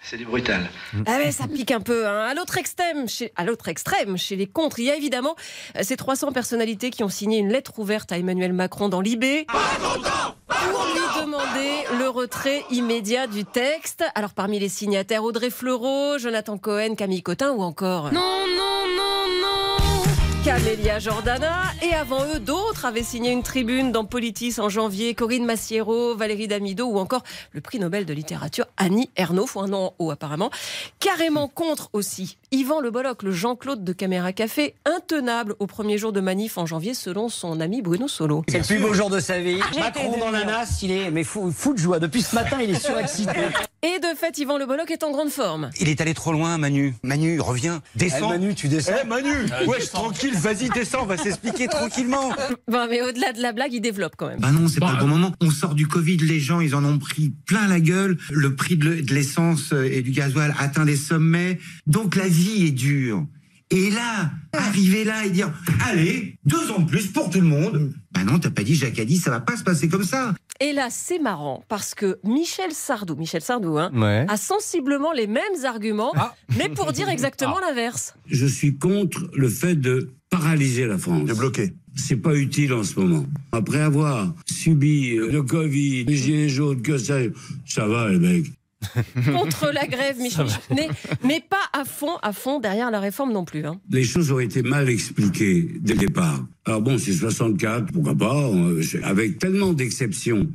C'est 0.00 0.16
du 0.16 0.24
brutal. 0.24 0.70
Ah 1.06 1.16
ouais, 1.18 1.32
ça 1.32 1.48
pique 1.48 1.72
un 1.72 1.80
peu. 1.80 2.06
Hein. 2.06 2.26
À 2.30 2.34
l'autre 2.34 2.56
extrême, 2.56 3.08
chez, 3.08 3.32
à 3.34 3.44
l'autre 3.44 3.66
extrême, 3.68 4.16
chez 4.16 4.36
les 4.36 4.46
contres, 4.46 4.78
il 4.78 4.84
y 4.84 4.90
a 4.90 4.96
évidemment 4.96 5.34
euh, 5.76 5.80
ces 5.82 5.96
300 5.96 6.30
personnalités 6.30 6.90
qui 6.90 7.02
ont 7.02 7.08
signé 7.08 7.38
une 7.38 7.50
lettre 7.50 7.78
ouverte 7.80 8.12
à 8.12 8.18
Emmanuel 8.18 8.52
Macron 8.52 8.88
dans 8.88 9.00
l'IB 9.00 9.24
pour 9.48 10.84
lui 10.84 11.20
demander 11.20 11.98
le 11.98 12.08
retrait 12.08 12.62
immédiat 12.70 13.26
du 13.26 13.44
texte. 13.44 14.04
Alors 14.14 14.34
parmi 14.34 14.60
les 14.60 14.68
signataires, 14.68 15.24
Audrey 15.24 15.50
Fleurot, 15.50 16.18
Jonathan 16.18 16.56
Cohen, 16.58 16.94
Camille 16.94 17.22
Cotin 17.22 17.50
ou 17.50 17.62
encore 17.62 18.12
non 18.12 18.46
non 18.56 18.75
Camélia 20.46 21.00
Jordana 21.00 21.64
et 21.82 21.92
avant 21.92 22.24
eux 22.32 22.38
d'autres 22.38 22.84
avaient 22.84 23.02
signé 23.02 23.32
une 23.32 23.42
tribune 23.42 23.90
dans 23.90 24.04
Politis 24.04 24.60
en 24.60 24.68
janvier 24.68 25.12
Corinne 25.12 25.44
Massiero, 25.44 26.14
Valérie 26.14 26.46
Damido 26.46 26.86
ou 26.86 26.98
encore 27.00 27.24
le 27.50 27.60
prix 27.60 27.80
Nobel 27.80 28.06
de 28.06 28.12
littérature 28.12 28.64
Annie 28.76 29.10
Ernaux, 29.16 29.48
un 29.56 29.66
nom 29.66 29.86
en 29.86 29.94
haut 29.98 30.12
apparemment. 30.12 30.52
Carrément 31.00 31.48
contre 31.48 31.90
aussi 31.94 32.38
Yvan 32.52 32.78
Le 32.78 32.92
Bolloc, 32.92 33.24
le 33.24 33.32
Jean-Claude 33.32 33.82
de 33.82 33.92
Caméra 33.92 34.32
Café, 34.32 34.76
intenable 34.84 35.56
au 35.58 35.66
premier 35.66 35.98
jour 35.98 36.12
de 36.12 36.20
manif 36.20 36.58
en 36.58 36.66
janvier 36.66 36.94
selon 36.94 37.28
son 37.28 37.60
ami 37.60 37.82
Bruno 37.82 38.06
Solo. 38.06 38.44
C'est 38.46 38.58
le 38.58 38.64
plus 38.64 38.78
beau 38.78 38.94
jour 38.94 39.10
de 39.10 39.18
sa 39.18 39.40
vie. 39.40 39.58
Macron 39.76 40.16
dans 40.16 40.30
la 40.30 40.44
nasse, 40.44 40.80
il 40.80 40.92
est 40.92 41.10
mais 41.10 41.24
fou, 41.24 41.50
fou 41.50 41.72
de 41.72 41.78
joie. 41.78 41.98
Depuis 41.98 42.22
ce 42.22 42.36
matin, 42.36 42.58
il 42.62 42.70
est 42.70 42.78
surexcité. 42.78 43.32
Et 43.86 44.00
de 44.00 44.16
fait, 44.18 44.36
Yvan 44.38 44.58
Le 44.58 44.66
Bolloc 44.66 44.90
est 44.90 45.04
en 45.04 45.12
grande 45.12 45.30
forme. 45.30 45.70
Il 45.80 45.88
est 45.88 46.00
allé 46.00 46.12
trop 46.12 46.32
loin, 46.32 46.58
Manu. 46.58 46.94
Manu, 47.04 47.38
reviens. 47.38 47.82
Descends. 47.94 48.30
Manu, 48.30 48.52
tu 48.52 48.66
descends. 48.66 48.94
Eh 49.00 49.06
Manu, 49.06 49.30
wesh, 49.68 49.90
tranquille, 49.90 50.34
vas-y, 50.34 50.68
descends, 50.70 51.02
on 51.02 51.06
va 51.06 51.16
s'expliquer 51.16 51.68
tranquillement. 51.68 52.30
Bon, 52.66 52.88
mais 52.90 53.00
au-delà 53.02 53.32
de 53.32 53.40
la 53.40 53.52
blague, 53.52 53.72
il 53.72 53.80
développe 53.80 54.14
quand 54.16 54.26
même. 54.26 54.40
Bah 54.40 54.50
non, 54.50 54.66
c'est 54.66 54.80
pas 54.80 54.90
le 54.90 54.98
bon 54.98 55.06
moment. 55.06 55.32
On 55.40 55.52
sort 55.52 55.76
du 55.76 55.86
Covid, 55.86 56.16
les 56.16 56.40
gens, 56.40 56.58
ils 56.60 56.74
en 56.74 56.84
ont 56.84 56.98
pris 56.98 57.32
plein 57.46 57.68
la 57.68 57.78
gueule. 57.78 58.18
Le 58.32 58.56
prix 58.56 58.76
de 58.76 59.14
l'essence 59.14 59.72
euh, 59.72 59.84
et 59.84 60.02
du 60.02 60.10
gasoil 60.10 60.52
atteint 60.58 60.84
des 60.84 60.96
sommets. 60.96 61.60
Donc 61.86 62.16
la 62.16 62.26
vie 62.26 62.66
est 62.66 62.72
dure. 62.72 63.24
Et 63.70 63.90
là, 63.90 64.30
arriver 64.52 65.04
là 65.04 65.24
et 65.24 65.30
dire, 65.30 65.52
allez, 65.88 66.38
deux 66.44 66.70
ans 66.70 66.80
de 66.80 66.88
plus 66.88 67.08
pour 67.08 67.30
tout 67.30 67.40
le 67.40 67.46
monde. 67.46 67.92
Bah 68.12 68.22
non, 68.24 68.38
t'as 68.38 68.50
pas 68.50 68.62
dit, 68.62 68.74
Jacques 68.74 68.98
a 68.98 69.04
dit, 69.04 69.16
ça 69.16 69.30
va 69.30 69.40
pas 69.40 69.56
se 69.56 69.64
passer 69.64 69.88
comme 69.88 70.04
ça. 70.04 70.34
Et 70.60 70.72
là, 70.72 70.88
c'est 70.90 71.18
marrant 71.18 71.62
parce 71.68 71.94
que 71.94 72.18
Michel 72.24 72.72
Sardou, 72.72 73.14
Michel 73.16 73.42
Sardou, 73.42 73.78
hein, 73.78 73.90
Ouais. 73.94 74.24
a 74.28 74.36
sensiblement 74.36 75.12
les 75.12 75.26
mêmes 75.26 75.64
arguments, 75.64 76.12
mais 76.56 76.68
pour 76.68 76.92
dire 76.92 77.08
exactement 77.08 77.58
l'inverse. 77.60 78.14
Je 78.26 78.46
suis 78.46 78.76
contre 78.78 79.28
le 79.34 79.48
fait 79.48 79.74
de 79.76 80.10
paralyser 80.30 80.86
la 80.86 80.98
France. 80.98 81.24
De 81.24 81.34
bloquer. 81.34 81.72
C'est 81.94 82.16
pas 82.16 82.34
utile 82.34 82.72
en 82.74 82.82
ce 82.82 82.98
moment. 83.00 83.24
Après 83.52 83.80
avoir 83.80 84.34
subi 84.46 85.14
le 85.16 85.42
Covid, 85.42 86.04
les 86.04 86.16
gilets 86.16 86.48
jaunes, 86.48 86.82
que 86.82 86.98
ça, 86.98 87.18
ça 87.64 87.86
va 87.86 88.10
les 88.10 88.18
mecs. 88.18 88.46
Contre 89.32 89.70
la 89.72 89.86
grève, 89.86 90.18
Michel. 90.18 90.46
Mais, 90.70 90.88
mais 91.24 91.40
pas 91.48 91.56
à 91.72 91.84
fond, 91.84 92.16
à 92.22 92.32
fond 92.32 92.60
derrière 92.60 92.90
la 92.90 93.00
réforme 93.00 93.32
non 93.32 93.44
plus. 93.44 93.64
hein. 93.64 93.80
Les 93.90 94.04
choses 94.04 94.30
ont 94.32 94.38
été 94.40 94.62
mal 94.62 94.88
expliquées 94.88 95.68
dès 95.80 95.94
le 95.94 96.00
départ. 96.00 96.44
Alors 96.64 96.80
bon, 96.82 96.98
c'est 96.98 97.12
64, 97.12 97.92
pourquoi 97.92 98.14
pas, 98.14 98.50
avec 99.04 99.38
tellement 99.38 99.72
d'exceptions, 99.72 100.48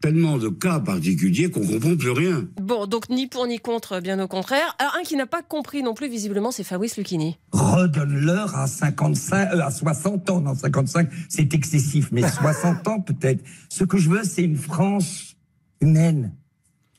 tellement 0.00 0.36
de 0.38 0.48
cas 0.48 0.80
particuliers 0.80 1.50
qu'on 1.50 1.64
comprend 1.66 1.96
plus 1.96 2.10
rien. 2.10 2.48
Bon, 2.60 2.86
donc 2.86 3.08
ni 3.08 3.28
pour 3.28 3.46
ni 3.46 3.58
contre, 3.60 4.00
bien 4.00 4.18
au 4.18 4.26
contraire. 4.26 4.74
Alors, 4.80 4.96
un 4.98 5.02
qui 5.04 5.14
n'a 5.14 5.26
pas 5.26 5.42
compris 5.42 5.82
non 5.84 5.94
plus, 5.94 6.08
visiblement, 6.08 6.50
c'est 6.50 6.64
Fabrice 6.64 6.96
Lucchini. 6.96 7.36
Redonne-leur 7.52 8.56
à 8.56 8.66
55, 8.66 9.52
euh, 9.54 9.60
à 9.60 9.70
60 9.70 10.30
ans. 10.30 10.40
Non, 10.40 10.54
55, 10.54 11.08
c'est 11.28 11.54
excessif, 11.54 12.08
mais 12.10 12.22
60 12.28 12.88
ans 12.88 13.00
peut-être. 13.00 13.44
Ce 13.68 13.84
que 13.84 13.98
je 13.98 14.10
veux, 14.10 14.24
c'est 14.24 14.42
une 14.42 14.56
France 14.56 15.36
humaine. 15.80 16.32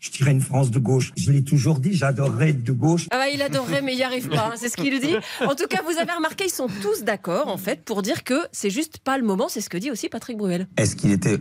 Je 0.03 0.11
dirais 0.11 0.31
une 0.31 0.41
France 0.41 0.69
de 0.69 0.79
gauche. 0.79 1.13
Je 1.15 1.31
l'ai 1.31 1.45
toujours 1.45 1.79
dit, 1.79 1.93
j'adorerais 1.93 2.49
être 2.49 2.61
de 2.61 2.73
gauche. 2.73 3.07
Ah 3.09 3.19
bah, 3.19 3.29
il 3.33 3.41
adorerait, 3.41 3.81
mais 3.81 3.93
il 3.93 3.95
n'y 3.95 4.03
arrive 4.03 4.27
pas, 4.27 4.49
hein, 4.51 4.55
c'est 4.57 4.67
ce 4.67 4.75
qu'il 4.75 4.99
dit. 4.99 5.15
En 5.39 5.55
tout 5.55 5.65
cas, 5.67 5.81
vous 5.81 5.97
avez 5.97 6.11
remarqué, 6.11 6.43
ils 6.47 6.49
sont 6.49 6.67
tous 6.81 7.03
d'accord, 7.05 7.47
en 7.47 7.55
fait, 7.55 7.85
pour 7.85 8.01
dire 8.01 8.25
que 8.25 8.35
c'est 8.51 8.69
juste 8.69 8.97
pas 8.97 9.17
le 9.17 9.23
moment, 9.23 9.47
c'est 9.47 9.61
ce 9.61 9.69
que 9.69 9.77
dit 9.77 9.91
aussi 9.91 10.09
Patrick 10.09 10.35
Bruel. 10.35 10.67
Est-ce 10.75 10.97
qu'il 10.97 11.13
était 11.13 11.39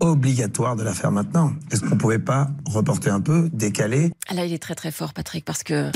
obligatoire 0.00 0.76
de 0.76 0.82
la 0.82 0.94
faire 0.94 1.12
maintenant? 1.12 1.52
Est-ce 1.70 1.82
qu'on 1.82 1.98
pouvait 1.98 2.18
pas 2.18 2.48
reporter 2.64 3.12
un 3.12 3.20
peu, 3.20 3.50
décaler? 3.52 4.12
Ah 4.30 4.34
Là, 4.34 4.46
il 4.46 4.54
est 4.54 4.62
très 4.62 4.74
très 4.74 4.92
fort, 4.92 5.12
Patrick, 5.12 5.44
parce 5.44 5.62
que. 5.62 5.90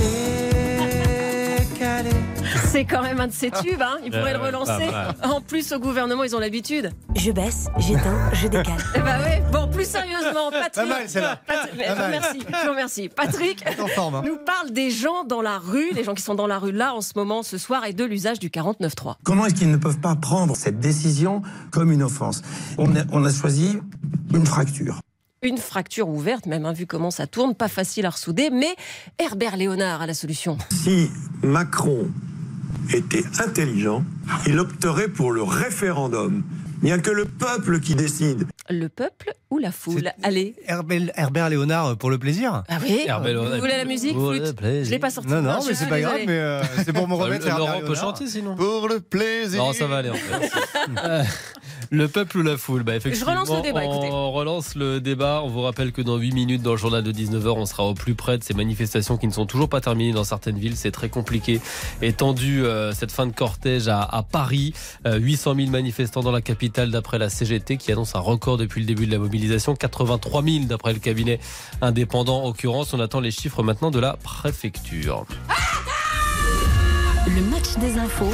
C'est 2.67 2.85
quand 2.85 3.03
même 3.03 3.21
un 3.21 3.29
de 3.29 3.33
ses 3.33 3.51
tubes, 3.51 3.81
hein. 3.81 3.99
il 4.05 4.11
pourrait 4.11 4.33
le 4.33 4.41
Ouais, 4.41 4.47
relancer. 4.47 4.89
En 5.23 5.41
plus, 5.41 5.73
au 5.73 5.79
gouvernement, 5.79 6.25
ils 6.25 6.35
ont 6.37 6.39
l'habitude. 6.39 6.91
Je 7.17 7.31
baisse, 7.31 7.69
j'éteins, 7.79 8.31
je 8.33 8.49
décale. 8.49 8.77
Eh 8.95 8.99
bah 9.01 9.21
ouais. 9.23 9.43
Bon, 9.53 9.64
plus 9.85 9.91
sérieusement, 9.91 10.51
Patrick. 10.51 10.75
Pas 10.75 10.87
mal, 10.87 11.09
celle-là. 11.09 11.41
Merci, 12.11 12.41
je 12.41 12.65
vous 12.65 12.71
remercie. 12.71 13.09
Patrick 13.09 13.65
en 13.79 13.87
forme, 13.89 14.15
hein. 14.17 14.23
nous 14.25 14.37
parle 14.37 14.71
des 14.71 14.91
gens 14.91 15.25
dans 15.25 15.43
la 15.43 15.59
rue, 15.59 15.91
les 15.93 16.05
gens 16.05 16.15
qui 16.15 16.23
sont 16.23 16.35
dans 16.35 16.47
la 16.47 16.59
rue 16.59 16.73
là 16.73 16.95
en 16.95 17.01
ce 17.01 17.13
moment, 17.17 17.43
ce 17.43 17.59
soir, 17.59 17.85
et 17.85 17.93
de 17.93 18.05
l'usage 18.05 18.39
du 18.39 18.49
49.3. 18.49 19.17
Comment 19.25 19.47
est-ce 19.47 19.55
qu'ils 19.55 19.71
ne 19.71 19.77
peuvent 19.77 20.01
pas 20.01 20.17
prendre 20.17 20.57
cette 20.57 20.81
décision 20.81 21.43
comme 21.71 21.93
une 21.93 22.03
offense? 22.03 22.43
On 22.79 22.95
a, 22.97 23.01
on 23.13 23.25
a 23.25 23.33
choisi 23.33 23.79
une 24.33 24.47
fracture. 24.47 25.01
Une 25.43 25.59
fracture 25.59 26.09
ouverte, 26.09 26.47
même, 26.47 26.65
hein, 26.65 26.73
vu 26.73 26.87
comment 26.87 27.11
ça 27.11 27.27
tourne, 27.27 27.55
pas 27.55 27.69
facile 27.69 28.07
à 28.07 28.11
ressouder, 28.11 28.49
mais 28.51 28.75
Herbert 29.19 29.57
Léonard 29.57 30.01
a 30.01 30.07
la 30.07 30.15
solution. 30.15 30.57
Si 30.71 31.11
Macron 31.43 32.09
était 32.93 33.25
intelligent, 33.41 34.05
il 34.47 34.59
opterait 34.59 35.09
pour 35.09 35.33
le 35.33 35.43
référendum. 35.43 36.43
Il 36.83 36.87
n'y 36.87 36.93
a 36.93 36.99
que 36.99 37.11
le 37.11 37.25
peuple 37.25 37.81
qui 37.81 37.95
décide. 37.95 38.47
Le 38.71 38.89
peuple 38.89 39.33
ou 39.51 39.59
la 39.59 39.71
foule 39.71 40.11
Allez. 40.23 40.55
Herbert, 40.67 41.03
Herbert 41.17 41.51
Léonard 41.51 41.87
euh, 41.87 41.95
pour 41.97 42.11
le 42.11 42.19
plaisir 42.19 42.63
Ah 42.69 42.79
oui 42.83 43.03
Herbert 43.07 43.33
Léonard. 43.33 43.53
Vous 43.55 43.61
voulez 43.61 43.77
la 43.77 43.85
musique 43.85 44.17
flûte. 44.17 44.55
Je 44.63 44.91
l'ai 44.91 44.99
pas 44.99 45.11
sorti. 45.11 45.29
Non, 45.29 45.43
non, 45.43 45.59
mais 45.67 45.75
c'est 45.75 45.89
pas 45.89 46.01
grave, 46.01 46.21
mais 46.27 46.39
euh, 46.39 46.63
c'est 46.85 46.95
pour 46.95 47.07
me 47.07 47.15
remettre. 47.15 47.45
Euh, 47.47 47.51
Herbert 47.51 47.67
Laurent 47.67 47.81
peut 47.87 47.95
chanter 47.95 48.27
sinon. 48.27 48.57
Pour 48.57 48.89
le 48.89 49.01
plaisir. 49.01 49.63
Non, 49.63 49.73
ça 49.75 49.87
va 49.87 49.99
aller 49.99 50.11
en 50.11 50.15
fait. 50.15 50.51
Euh, 51.95 51.99
Le 51.99 52.09
peuple 52.09 52.39
ou 52.39 52.43
la 52.43 52.57
foule? 52.57 52.83
Bah, 52.83 52.97
effectivement, 52.97 53.33
Je 53.33 53.39
relance 53.39 53.57
le 53.57 53.63
débat, 53.63 53.85
écoutez. 53.85 54.09
On 54.11 54.33
relance 54.33 54.75
le 54.75 55.01
débat. 55.01 55.41
On 55.45 55.49
vous 55.49 55.63
rappelle 55.63 55.93
que 55.93 56.03
dans 56.03 56.17
8 56.17 56.33
minutes, 56.33 56.63
dans 56.63 56.73
le 56.73 56.77
journal 56.77 57.03
de 57.03 57.13
19h, 57.13 57.55
on 57.57 57.67
sera 57.67 57.85
au 57.85 57.95
plus 57.95 58.15
près 58.15 58.39
de 58.39 58.45
ces 58.45 58.55
manifestations 58.55 59.17
qui 59.17 59.27
ne 59.27 59.33
sont 59.33 59.47
toujours 59.47 59.69
pas 59.69 59.81
terminées 59.81 60.13
dans 60.13 60.25
certaines 60.25 60.59
villes. 60.59 60.77
C'est 60.77 60.91
très 60.91 61.09
compliqué 61.09 61.61
et 62.03 62.13
tendu 62.13 62.65
euh, 62.65 62.93
cette 62.93 63.13
fin 63.13 63.27
de 63.27 63.33
cortège 63.33 63.89
à, 63.89 64.03
à 64.03 64.23
Paris. 64.23 64.75
Euh, 65.07 65.19
800 65.19 65.55
000 65.57 65.71
manifestants 65.71 66.23
dans 66.23 66.33
la 66.33 66.43
capitale 66.43 66.91
d'après 66.91 67.19
la 67.19 67.29
CGT 67.29 67.77
qui 67.77 67.93
annonce 67.93 68.15
un 68.15 68.21
record 68.21 68.57
depuis 68.57 68.81
le 68.81 68.87
début 68.87 69.07
de 69.07 69.13
la 69.13 69.19
mobilisation. 69.19 69.75
83 69.75 70.43
000 70.43 70.65
d'après 70.65 70.93
le 70.93 70.99
cabinet 70.99 71.39
indépendant. 71.81 72.43
En 72.43 72.47
l'occurrence, 72.49 72.93
on 72.95 73.01
attend 73.01 73.21
les 73.21 73.31
chiffres 73.31 73.63
maintenant 73.63 73.91
de 73.91 73.99
la 74.01 74.17
préfecture. 74.23 75.25
Le 77.27 77.41
match 77.51 77.77
des 77.81 77.99
infos 77.99 78.33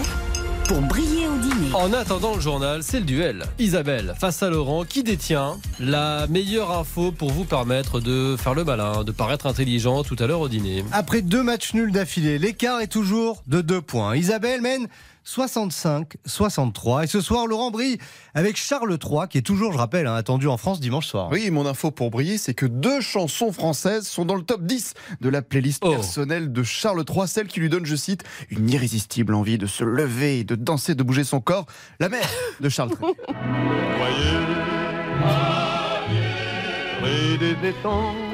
pour 0.71 0.83
briller 0.83 1.27
au 1.27 1.37
dîner. 1.39 1.75
En 1.75 1.93
attendant 1.93 2.37
le 2.37 2.41
journal, 2.41 2.85
c'est 2.85 3.01
le 3.01 3.05
duel. 3.05 3.43
Isabelle 3.59 4.15
face 4.17 4.41
à 4.45 4.51
Laurent 4.51 4.85
qui 4.85 5.03
détient 5.03 5.57
la 5.81 6.29
meilleure 6.29 6.71
info 6.71 7.11
pour 7.11 7.33
vous 7.33 7.45
permettre 7.45 7.99
de 7.99 8.37
faire 8.39 8.55
le 8.55 8.63
malin, 8.63 9.03
de 9.03 9.11
paraître 9.11 9.47
intelligent 9.47 10.05
tout 10.05 10.15
à 10.21 10.29
l'heure 10.29 10.39
au 10.39 10.49
dîner. 10.49 10.85
Après 10.93 11.23
deux 11.23 11.43
matchs 11.43 11.75
nuls 11.75 11.91
d'affilée, 11.91 12.39
l'écart 12.39 12.81
est 12.81 12.87
toujours 12.87 13.43
de 13.49 13.63
deux 13.63 13.81
points. 13.81 14.15
Isabelle 14.15 14.61
mène 14.61 14.87
65-63. 15.35 17.05
Et 17.05 17.07
ce 17.07 17.21
soir, 17.21 17.47
Laurent 17.47 17.71
brille 17.71 17.99
avec 18.35 18.57
Charles 18.57 18.97
III, 19.03 19.29
qui 19.29 19.39
est 19.39 19.43
toujours, 19.43 19.73
je 19.73 19.79
rappelle, 19.79 20.07
hein, 20.07 20.15
attendu 20.15 20.49
en 20.49 20.57
France 20.57 20.81
dimanche 20.81 21.07
soir. 21.07 21.29
Oui, 21.31 21.51
mon 21.51 21.67
info 21.67 21.91
pour 21.91 22.11
briller, 22.11 22.39
c'est 22.39 22.55
que 22.55 22.67
deux 22.67 23.01
chansons 23.01 23.53
françaises 23.53 24.07
sont 24.07 24.25
dans 24.25 24.35
le 24.35 24.43
top 24.43 24.63
10 24.63 24.95
de 25.21 25.29
la 25.29 25.43
playlist 25.43 25.83
Oh. 25.85 25.91
personnelle 25.91 26.53
de 26.53 26.63
Charles 26.63 27.05
III, 27.09 27.29
celle 27.29 27.47
qui 27.47 27.61
lui 27.61 27.69
donne, 27.69 27.87
je 27.87 27.97
cite, 27.97 28.25
une 28.51 28.69
irrésistible 28.69 29.35
envie 29.35 29.59
de 29.59 29.67
se 29.67 29.85
lever, 29.85 30.45
de 30.45 30.55
danser, 30.57 30.95
de 30.95 31.03
bouger 31.03 31.25
son 31.25 31.41
corps. 31.41 31.67
La 32.01 32.09
mère 32.09 32.29
de 32.61 32.69
Charles 32.69 32.91
III. 33.01 33.15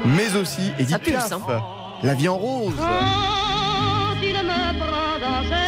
Mais 0.05 0.37
aussi 0.37 0.73
Edith 0.79 0.99
Piaf. 0.99 1.31
La 2.03 2.15
vie 2.15 2.29
en 2.29 2.37
rose. 2.37 2.75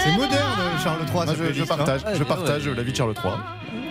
C'est 0.05 0.17
moderne, 0.17 0.48
Charles 0.89 1.07
III. 1.29 1.37
Je, 1.37 1.53
je 1.53 1.63
hein. 1.63 1.67
partage, 1.67 2.01
je 2.15 2.19
Ouais, 2.19 2.25
partage 2.25 2.67
ouais. 2.67 2.75
la 2.75 2.83
vie 2.83 2.93
de 2.93 2.97
Charles 2.97 3.15
III. 3.23 3.35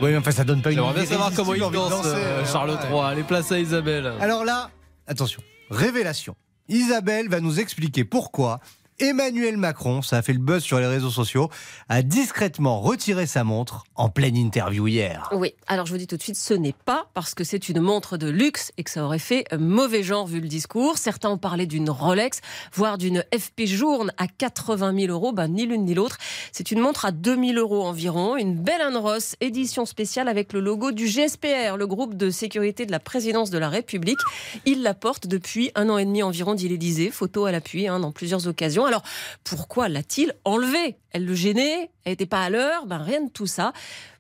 Oui, 0.02 0.12
mais 0.12 0.18
enfin, 0.18 0.32
ça 0.32 0.44
donne 0.44 0.62
pas 0.62 0.72
une 0.72 0.78
J'aimerais 0.78 0.94
bien 0.94 1.06
savoir 1.06 1.32
comment 1.36 1.54
il 1.54 1.60
danse, 1.60 1.90
danser, 1.90 2.10
euh, 2.14 2.42
hein. 2.42 2.46
Charles 2.52 2.72
Ouais. 2.72 2.78
III. 2.92 3.00
Allez, 3.02 3.24
place 3.24 3.52
à 3.52 3.60
Isabelle. 3.60 4.14
Alors 4.20 4.46
là, 4.46 4.70
attention, 5.08 5.42
révélation. 5.70 6.36
Isabelle 6.70 7.30
va 7.30 7.40
nous 7.40 7.60
expliquer 7.60 8.04
pourquoi 8.04 8.60
Emmanuel 9.00 9.58
Macron, 9.58 10.02
ça 10.02 10.18
a 10.18 10.22
fait 10.24 10.34
le 10.34 10.40
buzz 10.40 10.64
sur 10.64 10.80
les 10.80 10.88
réseaux 10.88 11.12
sociaux, 11.12 11.52
a 11.88 12.02
discrètement 12.02 12.82
retiré 12.82 13.28
sa 13.28 13.44
montre 13.44 13.84
en 13.94 14.10
pleine 14.10 14.36
interview 14.36 14.88
hier. 14.88 15.30
Oui, 15.34 15.54
alors 15.68 15.86
je 15.86 15.92
vous 15.92 16.00
dis 16.00 16.08
tout 16.08 16.18
de 16.18 16.24
suite, 16.24 16.36
ce 16.36 16.56
n'est 16.56 16.74
pas 16.74 17.08
parce 17.14 17.36
que 17.36 17.44
c'est 17.44 17.70
une 17.70 17.80
montre 17.80 18.18
de 18.18 18.28
luxe 18.28 18.72
et 18.76 18.84
que 18.84 18.90
ça 18.90 19.06
aurait 19.06 19.20
fait 19.20 19.46
mauvais 19.56 20.02
genre 20.02 20.26
vu 20.26 20.42
le 20.42 20.48
discours. 20.48 20.98
Certains 20.98 21.30
ont 21.30 21.38
parlé 21.38 21.68
d'une 21.68 21.92
Rolex, 21.92 22.42
voire 22.74 22.98
d'une 22.98 23.24
FP 23.38 23.66
Journe 23.66 24.12
à 24.18 24.26
80 24.28 25.00
000 25.00 25.12
euros. 25.14 25.32
Ben, 25.32 25.48
ni 25.48 25.68
l'une 25.68 25.86
ni 25.86 25.94
l'autre. 25.94 26.18
C'est 26.52 26.72
une 26.72 26.80
montre 26.80 27.06
à 27.06 27.12
2 27.12 27.36
000 27.36 27.60
euros 27.60 27.86
environ, 27.86 28.36
une 28.36 28.56
belle 28.56 28.82
Ross, 28.96 29.36
édition 29.42 29.86
spéciale 29.86 30.28
avec 30.28 30.54
le 30.54 30.60
logo 30.60 30.92
du 30.92 31.06
GSPR, 31.06 31.78
le 31.78 31.86
groupe 31.86 32.16
de 32.16 32.32
sécurité 32.32 32.86
de 32.86 32.92
la 32.92 33.00
présidence 33.00 33.52
de 33.52 33.60
la 33.60 33.70
République. 33.70 34.18
Il 34.66 34.82
la 34.82 34.96
porte 34.96 35.28
depuis 35.28 35.72
un 35.76 35.90
an 35.90 36.00
et 36.00 36.06
demi 36.06 36.24
environ, 36.24 36.56
dit 36.56 36.68
l'Élysée. 36.68 37.12
Photo 37.12 37.46
à 37.46 37.52
l'appui 37.52 37.88
hein, 37.88 38.00
dans 38.00 38.12
plusieurs 38.12 38.48
occasions. 38.48 38.87
Alors, 38.88 39.04
pourquoi 39.44 39.90
l'a-t-il 39.90 40.34
enlevée 40.46 40.98
Elle 41.12 41.26
le 41.26 41.36
gênait 41.36 41.92
Elle 42.06 42.14
n'était 42.14 42.26
pas 42.26 42.44
à 42.44 42.50
l'heure 42.50 42.86
Ben, 42.86 42.98
rien 42.98 43.22
de 43.22 43.30
tout 43.30 43.48
ça. 43.48 43.74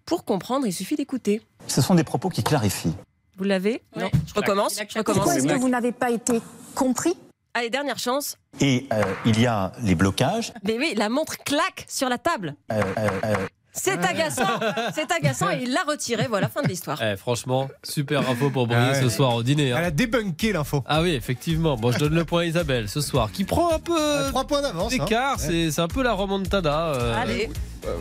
Pour 0.06 0.24
comprendre, 0.26 0.66
il 0.68 0.74
suffit 0.74 0.96
d'écouter. 0.96 1.42
Ce 1.68 1.82
sont 1.82 1.96
des 1.96 2.04
propos 2.04 2.30
qui 2.30 2.44
clarifient. 2.44 2.96
Vous 3.38 3.44
l'avez? 3.44 3.84
Non. 3.96 4.10
Je 4.28 4.34
recommence. 4.34 4.76
Je 4.76 4.98
recommence. 4.98 5.04
Pourquoi 5.24 5.36
est-ce 5.36 5.48
que 5.48 5.54
vous 5.60 5.70
n'avez 5.70 5.92
pas 5.92 6.10
été 6.12 6.42
compris? 6.76 7.16
Allez, 7.54 7.70
dernière 7.70 7.98
chance. 7.98 8.38
Et 8.62 8.88
euh, 8.94 9.04
il 9.26 9.40
y 9.40 9.46
a 9.48 9.72
les 9.82 9.96
blocages. 9.96 10.54
Mais 10.64 10.78
oui, 10.78 10.94
la 10.96 11.10
montre 11.10 11.38
claque 11.44 11.86
sur 11.88 12.08
la 12.10 12.18
table. 12.20 12.56
euh, 12.72 12.82
euh, 12.98 13.10
euh, 13.26 13.36
C'est 13.78 14.04
agaçant. 14.04 14.60
C'est 14.94 15.12
agaçant 15.12 15.50
et 15.52 15.60
il 15.64 15.72
l'a 15.72 15.84
retiré. 15.88 16.28
Voilà, 16.28 16.50
fin 16.50 16.62
de 16.62 16.68
l'histoire. 16.68 17.02
Eh, 17.02 17.16
franchement, 17.16 17.70
super 17.84 18.28
info 18.30 18.50
pour 18.50 18.68
briller 18.68 18.82
Ah 18.90 18.92
ouais. 18.94 19.02
ce 19.04 19.10
soir 19.10 19.36
au 19.36 19.44
dîner. 19.44 19.72
hein. 19.72 19.78
Elle 19.80 19.86
a 19.86 19.92
débunké 19.92 20.52
l'info. 20.52 20.84
Ah 20.88 21.02
oui, 21.02 21.12
effectivement. 21.12 21.76
Bon, 21.78 21.92
je 21.92 22.00
donne 22.00 22.16
le 22.16 22.26
point 22.26 22.42
à 22.42 22.46
Isabelle 22.46 22.90
ce 22.90 23.02
soir, 23.02 23.32
qui 23.32 23.44
prend 23.44 23.72
un 23.74 23.80
peu 23.80 23.96
Trois 24.30 24.46
points 24.46 24.62
d'avance. 24.62 24.94
hein. 24.94 24.98
d'écart. 25.04 25.40
C'est 25.40 25.72
c'est 25.72 25.82
un 25.82 25.88
peu 25.88 26.02
la 26.04 26.14
remontada. 26.14 26.94
euh, 26.96 27.22
Allez. 27.22 27.50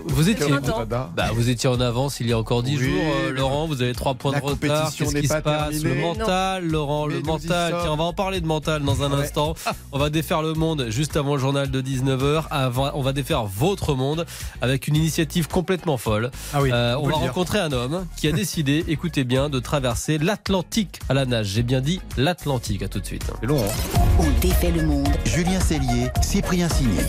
Vous 0.07 0.29
étiez, 0.29 0.47
bah, 0.89 1.31
vous 1.35 1.49
étiez 1.51 1.69
en 1.69 1.81
avance 1.81 2.21
il 2.21 2.29
y 2.29 2.33
a 2.33 2.39
encore 2.39 2.63
10 2.63 2.77
Oui, 2.79 2.85
jours, 2.85 3.03
euh, 3.27 3.31
Laurent. 3.33 3.67
Vous 3.67 3.83
avez 3.83 3.93
3 3.93 4.15
points 4.15 4.33
la 4.33 4.41
de 4.41 4.45
retard. 4.45 4.93
Qu'est-ce 4.97 5.15
qui 5.15 5.27
se 5.27 5.33
pas 5.33 5.41
passe? 5.43 5.83
Le 5.83 5.95
mental, 5.95 6.67
Laurent, 6.67 7.07
Mais 7.07 7.15
le 7.15 7.21
mental. 7.23 7.75
Tiens, 7.83 7.93
on 7.93 7.97
va 7.97 8.05
en 8.05 8.13
parler 8.13 8.41
de 8.41 8.47
mental 8.47 8.83
dans 8.83 9.03
un 9.03 9.11
Ouais. 9.13 9.23
instant. 9.25 9.55
On 9.93 9.99
va 9.99 10.11
défaire 10.11 10.43
le 10.43 10.55
monde 10.55 10.87
juste 10.91 11.17
avant 11.17 11.35
le 11.35 11.41
journal 11.41 11.71
de 11.71 11.81
19h. 11.81 12.47
Avant- 12.51 12.91
On 12.95 13.03
va 13.03 13.13
défaire 13.13 13.45
votre 13.45 13.95
monde 13.95 14.27
avec 14.61 14.89
une 14.89 14.97
initiative 14.97 15.49
complètement 15.49 15.97
folle. 15.97 16.31
Ah 16.55 16.61
oui, 16.63 16.71
Euh, 16.73 16.97
on 17.01 17.09
va 17.09 17.15
rencontrer 17.17 17.59
un 17.59 17.73
homme 17.73 18.07
qui 18.17 18.29
a 18.29 18.33
décidé, 18.33 18.85
écoutez 18.89 19.25
bien, 19.25 19.49
de 19.49 19.59
traverser 19.61 20.19
l'Atlantique 20.19 21.01
à 21.09 21.15
la 21.15 21.25
nage. 21.27 21.47
J'ai 21.49 21.63
bien 21.63 21.81
dit 21.81 22.01
l'Atlantique. 22.17 22.83
À 22.83 22.89
tout 22.89 23.01
de 23.01 23.07
suite. 23.07 23.25
C'est 23.41 23.47
long, 23.47 23.63
hein. 23.63 24.01
On 24.19 24.41
défait 24.41 24.71
le 24.71 24.85
monde. 24.87 25.09
Julien 25.25 25.61
Cellier, 25.61 26.11
Cyprien 26.23 26.69
Signé. 26.69 27.01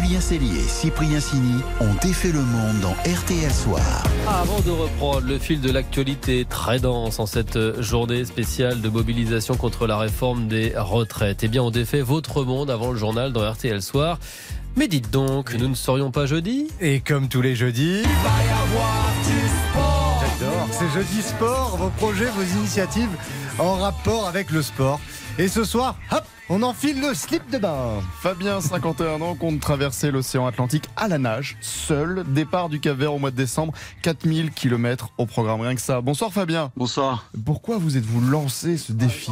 Julien 0.00 0.20
Cellier 0.20 0.60
et 0.60 0.68
Cyprien 0.68 1.18
Sini 1.18 1.60
ont 1.80 1.92
défait 2.00 2.30
le 2.30 2.40
monde 2.40 2.78
dans 2.80 2.92
RTL 2.92 3.50
Soir. 3.50 4.04
Avant 4.28 4.60
de 4.60 4.70
reprendre 4.70 5.26
le 5.26 5.40
fil 5.40 5.60
de 5.60 5.72
l'actualité 5.72 6.46
très 6.48 6.78
dense 6.78 7.18
en 7.18 7.26
cette 7.26 7.82
journée 7.82 8.24
spéciale 8.24 8.80
de 8.80 8.88
mobilisation 8.88 9.56
contre 9.56 9.88
la 9.88 9.98
réforme 9.98 10.46
des 10.46 10.72
retraites, 10.76 11.42
eh 11.42 11.48
bien 11.48 11.64
on 11.64 11.72
défait 11.72 12.00
votre 12.00 12.44
monde 12.44 12.70
avant 12.70 12.92
le 12.92 12.96
journal 12.96 13.32
dans 13.32 13.50
RTL 13.50 13.82
Soir. 13.82 14.20
Mais 14.76 14.86
dites 14.86 15.10
donc, 15.10 15.52
nous 15.54 15.66
ne 15.66 15.74
serions 15.74 16.12
pas 16.12 16.26
jeudi? 16.26 16.68
Et 16.80 17.00
comme 17.00 17.26
tous 17.26 17.42
les 17.42 17.56
jeudis. 17.56 18.02
J'adore. 20.20 20.68
C'est 20.70 20.90
jeudi 20.94 21.22
sport, 21.22 21.76
vos 21.76 21.90
projets, 21.90 22.30
vos 22.36 22.58
initiatives 22.60 23.10
en 23.58 23.74
rapport 23.74 24.28
avec 24.28 24.52
le 24.52 24.62
sport. 24.62 25.00
Et 25.40 25.46
ce 25.46 25.62
soir, 25.62 25.96
hop, 26.10 26.24
on 26.48 26.64
enfile 26.64 27.00
le 27.00 27.14
slip 27.14 27.48
de 27.48 27.58
bain. 27.58 28.02
Fabien, 28.20 28.60
51 28.60 29.20
ans, 29.20 29.36
compte 29.36 29.60
traverser 29.60 30.10
l'océan 30.10 30.46
Atlantique 30.46 30.86
à 30.96 31.06
la 31.06 31.18
nage, 31.18 31.56
seul. 31.60 32.24
Départ 32.26 32.68
du 32.68 32.80
Cap-Vert 32.80 33.14
au 33.14 33.20
mois 33.20 33.30
de 33.30 33.36
décembre, 33.36 33.72
4000 34.02 34.50
km 34.50 35.10
au 35.16 35.26
programme, 35.26 35.60
rien 35.60 35.76
que 35.76 35.80
ça. 35.80 36.00
Bonsoir 36.00 36.32
Fabien. 36.32 36.72
Bonsoir. 36.76 37.30
Pourquoi 37.44 37.78
vous 37.78 37.96
êtes-vous 37.96 38.20
lancé 38.20 38.76
ce 38.76 38.90
défi 38.90 39.30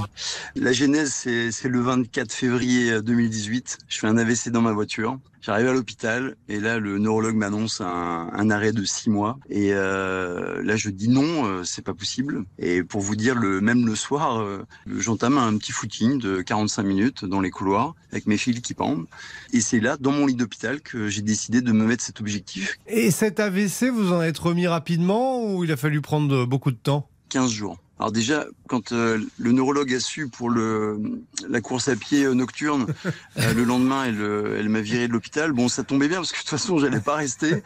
La 0.55 0.73
genèse, 0.73 1.13
c'est 1.13 1.51
c'est 1.51 1.69
le 1.69 1.81
24 1.81 2.33
février 2.33 3.03
2018. 3.03 3.79
Je 3.89 3.99
fais 3.99 4.07
un 4.07 4.17
AVC 4.17 4.51
dans 4.51 4.63
ma 4.63 4.73
voiture. 4.73 5.19
J'arrive 5.47 5.69
à 5.69 5.73
l'hôpital 5.73 6.35
et 6.49 6.59
là, 6.59 6.81
le 6.81 6.99
neurologue 6.99 7.37
m'annonce 7.37 7.81
un, 7.81 8.31
un 8.33 8.51
arrêt 8.51 8.73
de 8.73 8.85
six 8.85 9.11
mois. 9.11 9.39
Et 9.49 9.73
euh, 9.73 10.61
là, 10.65 10.75
je 10.75 10.91
dis 10.91 11.09
non, 11.09 11.47
euh, 11.47 11.63
c'est 11.63 11.85
pas 11.85 11.95
possible. 11.95 12.45
Et 12.59 12.83
pour 12.83 13.01
vous 13.01 13.15
dire, 13.15 13.37
le 13.37 13.61
même 13.61 13.87
le 13.87 13.95
soir, 13.95 14.41
euh, 14.41 14.67
j'entame 14.89 15.39
un 15.39 15.57
petit 15.57 15.71
footing 15.71 15.96
de 16.05 16.43
45 16.43 16.83
minutes 16.83 17.25
dans 17.25 17.41
les 17.41 17.51
couloirs 17.51 17.95
avec 18.13 18.27
mes 18.27 18.37
fils 18.37 18.61
qui 18.61 18.75
pendent. 18.75 19.07
Et 19.53 19.61
c'est 19.61 19.81
là, 19.81 19.97
dans 19.99 20.13
mon 20.13 20.27
lit 20.27 20.35
d'hôpital, 20.35 20.81
que 20.81 21.09
j'ai 21.09 21.23
décidé 21.23 21.61
de 21.61 21.73
me 21.73 21.87
mettre 21.87 22.05
cet 22.05 22.21
objectif. 22.21 22.79
Et 22.87 23.11
cet 23.11 23.41
AVC, 23.41 23.91
vous 23.93 24.13
en 24.13 24.23
êtes 24.23 24.39
remis 24.39 24.67
rapidement 24.67 25.43
ou 25.43 25.65
il 25.65 25.73
a 25.73 25.77
fallu 25.77 26.01
prendre 26.01 26.45
beaucoup 26.45 26.71
de 26.71 26.77
temps? 26.77 27.09
15 27.31 27.51
jours. 27.51 27.79
Alors 27.99 28.13
déjà, 28.13 28.47
quand 28.69 28.93
euh, 28.93 29.19
le 29.39 29.53
neurologue 29.53 29.95
a 29.95 30.01
su 30.01 30.29
pour 30.29 30.51
le, 30.51 31.01
la 31.49 31.63
course 31.63 31.89
à 31.89 31.97
pied 31.97 32.25
euh, 32.25 32.35
nocturne, 32.35 32.87
euh, 33.39 33.55
le 33.55 33.65
lendemain, 33.65 34.05
elle, 34.05 34.21
euh, 34.21 34.59
elle 34.59 34.69
m'a 34.69 34.83
viré 34.83 35.09
de 35.09 35.13
l'hôpital. 35.15 35.53
Bon, 35.53 35.69
ça 35.69 35.83
tombait 35.83 36.09
bien 36.09 36.19
parce 36.19 36.33
que 36.33 36.37
de 36.37 36.41
toute 36.43 36.51
façon, 36.51 36.79
j'allais 36.79 37.01
pas 37.01 37.15
rester. 37.15 37.63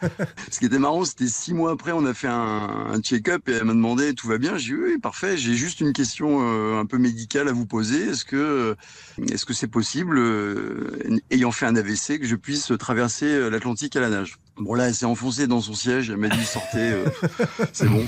Ce 0.49 0.59
qui 0.59 0.65
était 0.65 0.79
marrant, 0.79 1.03
c'était 1.03 1.27
six 1.27 1.53
mois 1.53 1.71
après, 1.71 1.91
on 1.91 2.05
a 2.05 2.13
fait 2.13 2.29
un, 2.29 2.87
un 2.93 3.01
check-up 3.01 3.49
et 3.49 3.53
elle 3.53 3.65
m'a 3.65 3.73
demandé 3.73 4.13
tout 4.13 4.27
va 4.27 4.37
bien? 4.37 4.57
J'ai 4.57 4.73
dit 4.73 4.81
oui, 4.81 4.97
parfait. 4.99 5.35
J'ai 5.35 5.53
juste 5.53 5.81
une 5.81 5.91
question 5.91 6.39
euh, 6.41 6.79
un 6.79 6.85
peu 6.85 6.97
médicale 6.97 7.49
à 7.49 7.51
vous 7.51 7.65
poser. 7.65 8.09
Est-ce 8.09 8.23
que 8.23 8.37
euh, 8.37 8.75
est-ce 9.31 9.45
que 9.45 9.53
c'est 9.53 9.67
possible, 9.67 10.17
euh, 10.17 11.19
ayant 11.29 11.51
fait 11.51 11.65
un 11.65 11.75
AVC, 11.75 12.19
que 12.19 12.25
je 12.25 12.35
puisse 12.35 12.71
traverser 12.79 13.49
l'Atlantique 13.49 13.95
à 13.97 13.99
la 13.99 14.09
nage? 14.09 14.37
Bon 14.57 14.75
là, 14.75 14.87
elle 14.87 14.95
s'est 14.95 15.05
enfoncée 15.05 15.47
dans 15.47 15.59
son 15.59 15.73
siège. 15.73 16.09
Elle 16.09 16.17
m'a 16.17 16.29
dit 16.29 16.45
sortez, 16.45 16.77
euh, 16.77 17.05
c'est 17.73 17.87
bon. 17.87 18.05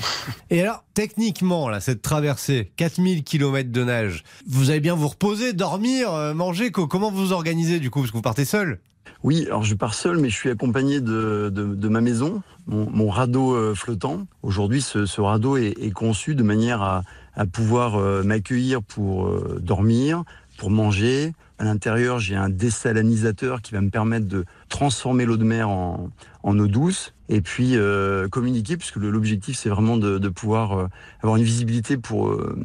Et 0.50 0.62
alors, 0.62 0.83
techniquement, 0.94 1.68
cette 1.80 2.02
traversée, 2.02 2.72
4000 2.76 3.24
km 3.24 3.70
de 3.70 3.84
nage, 3.84 4.24
vous 4.46 4.70
allez 4.70 4.80
bien 4.80 4.94
vous 4.94 5.08
reposer, 5.08 5.52
dormir, 5.52 6.12
euh, 6.12 6.34
manger 6.34 6.70
co- 6.70 6.86
Comment 6.86 7.10
vous 7.10 7.32
organisez 7.32 7.80
du 7.80 7.90
coup 7.90 8.00
Parce 8.00 8.10
que 8.12 8.16
vous 8.16 8.22
partez 8.22 8.44
seul? 8.44 8.78
Oui, 9.22 9.44
alors 9.46 9.64
je 9.64 9.74
pars 9.74 9.94
seul, 9.94 10.18
mais 10.18 10.28
je 10.30 10.36
suis 10.36 10.50
accompagné 10.50 11.00
de, 11.00 11.50
de, 11.52 11.88
ma 11.88 12.00
maison, 12.00 12.42
mon, 12.66 13.08
radeau 13.08 13.54
euh, 13.54 13.74
flottant. 13.74 14.26
Aujourd'hui, 14.42 14.82
ce, 14.82 15.20
radeau 15.20 15.56
est, 15.56 15.74
est 15.80 15.90
conçu 15.90 16.34
de 16.34 16.42
manière 16.42 16.82
à, 16.82 17.02
à 17.34 17.46
pouvoir 17.46 17.96
euh, 17.96 18.22
m'accueillir 18.22 18.82
pour 18.82 19.30
dormir, 19.60 20.24
pour 20.58 20.70
manger. 20.70 21.32
À 21.58 21.64
l'intérieur, 21.64 22.18
j'ai 22.18 22.34
un 22.34 22.48
désalinisateur 22.48 23.62
qui 23.62 23.72
va 23.72 23.80
me 23.80 23.90
permettre 23.90 24.26
de 24.26 24.44
transformer 24.74 25.24
l'eau 25.24 25.36
de 25.36 25.44
mer 25.44 25.68
en, 25.68 26.10
en 26.42 26.58
eau 26.58 26.66
douce 26.66 27.14
et 27.28 27.40
puis 27.40 27.76
euh, 27.76 28.26
communiquer, 28.28 28.76
puisque 28.76 28.96
l'objectif 28.96 29.56
c'est 29.56 29.68
vraiment 29.68 29.96
de, 29.96 30.18
de 30.18 30.28
pouvoir 30.28 30.76
euh, 30.76 30.86
avoir 31.22 31.36
une 31.36 31.44
visibilité 31.44 31.96
pour, 31.96 32.26
euh, 32.26 32.58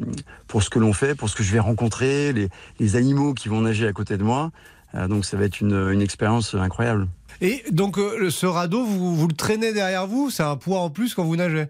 pour 0.48 0.64
ce 0.64 0.70
que 0.70 0.80
l'on 0.80 0.92
fait, 0.92 1.14
pour 1.14 1.28
ce 1.28 1.36
que 1.36 1.44
je 1.44 1.52
vais 1.52 1.60
rencontrer, 1.60 2.32
les, 2.32 2.48
les 2.80 2.96
animaux 2.96 3.32
qui 3.32 3.48
vont 3.48 3.60
nager 3.60 3.86
à 3.86 3.92
côté 3.92 4.16
de 4.16 4.24
moi. 4.24 4.50
Donc 5.08 5.24
ça 5.24 5.36
va 5.36 5.44
être 5.44 5.60
une, 5.60 5.88
une 5.92 6.02
expérience 6.02 6.56
incroyable. 6.56 7.06
Et 7.40 7.62
donc, 7.70 7.96
ce 7.96 8.44
radeau, 8.44 8.84
vous, 8.84 9.14
vous 9.14 9.28
le 9.28 9.34
traînez 9.34 9.72
derrière 9.72 10.08
vous 10.08 10.30
C'est 10.30 10.42
un 10.42 10.56
poids 10.56 10.80
en 10.80 10.90
plus 10.90 11.14
quand 11.14 11.22
vous 11.22 11.36
nagez? 11.36 11.66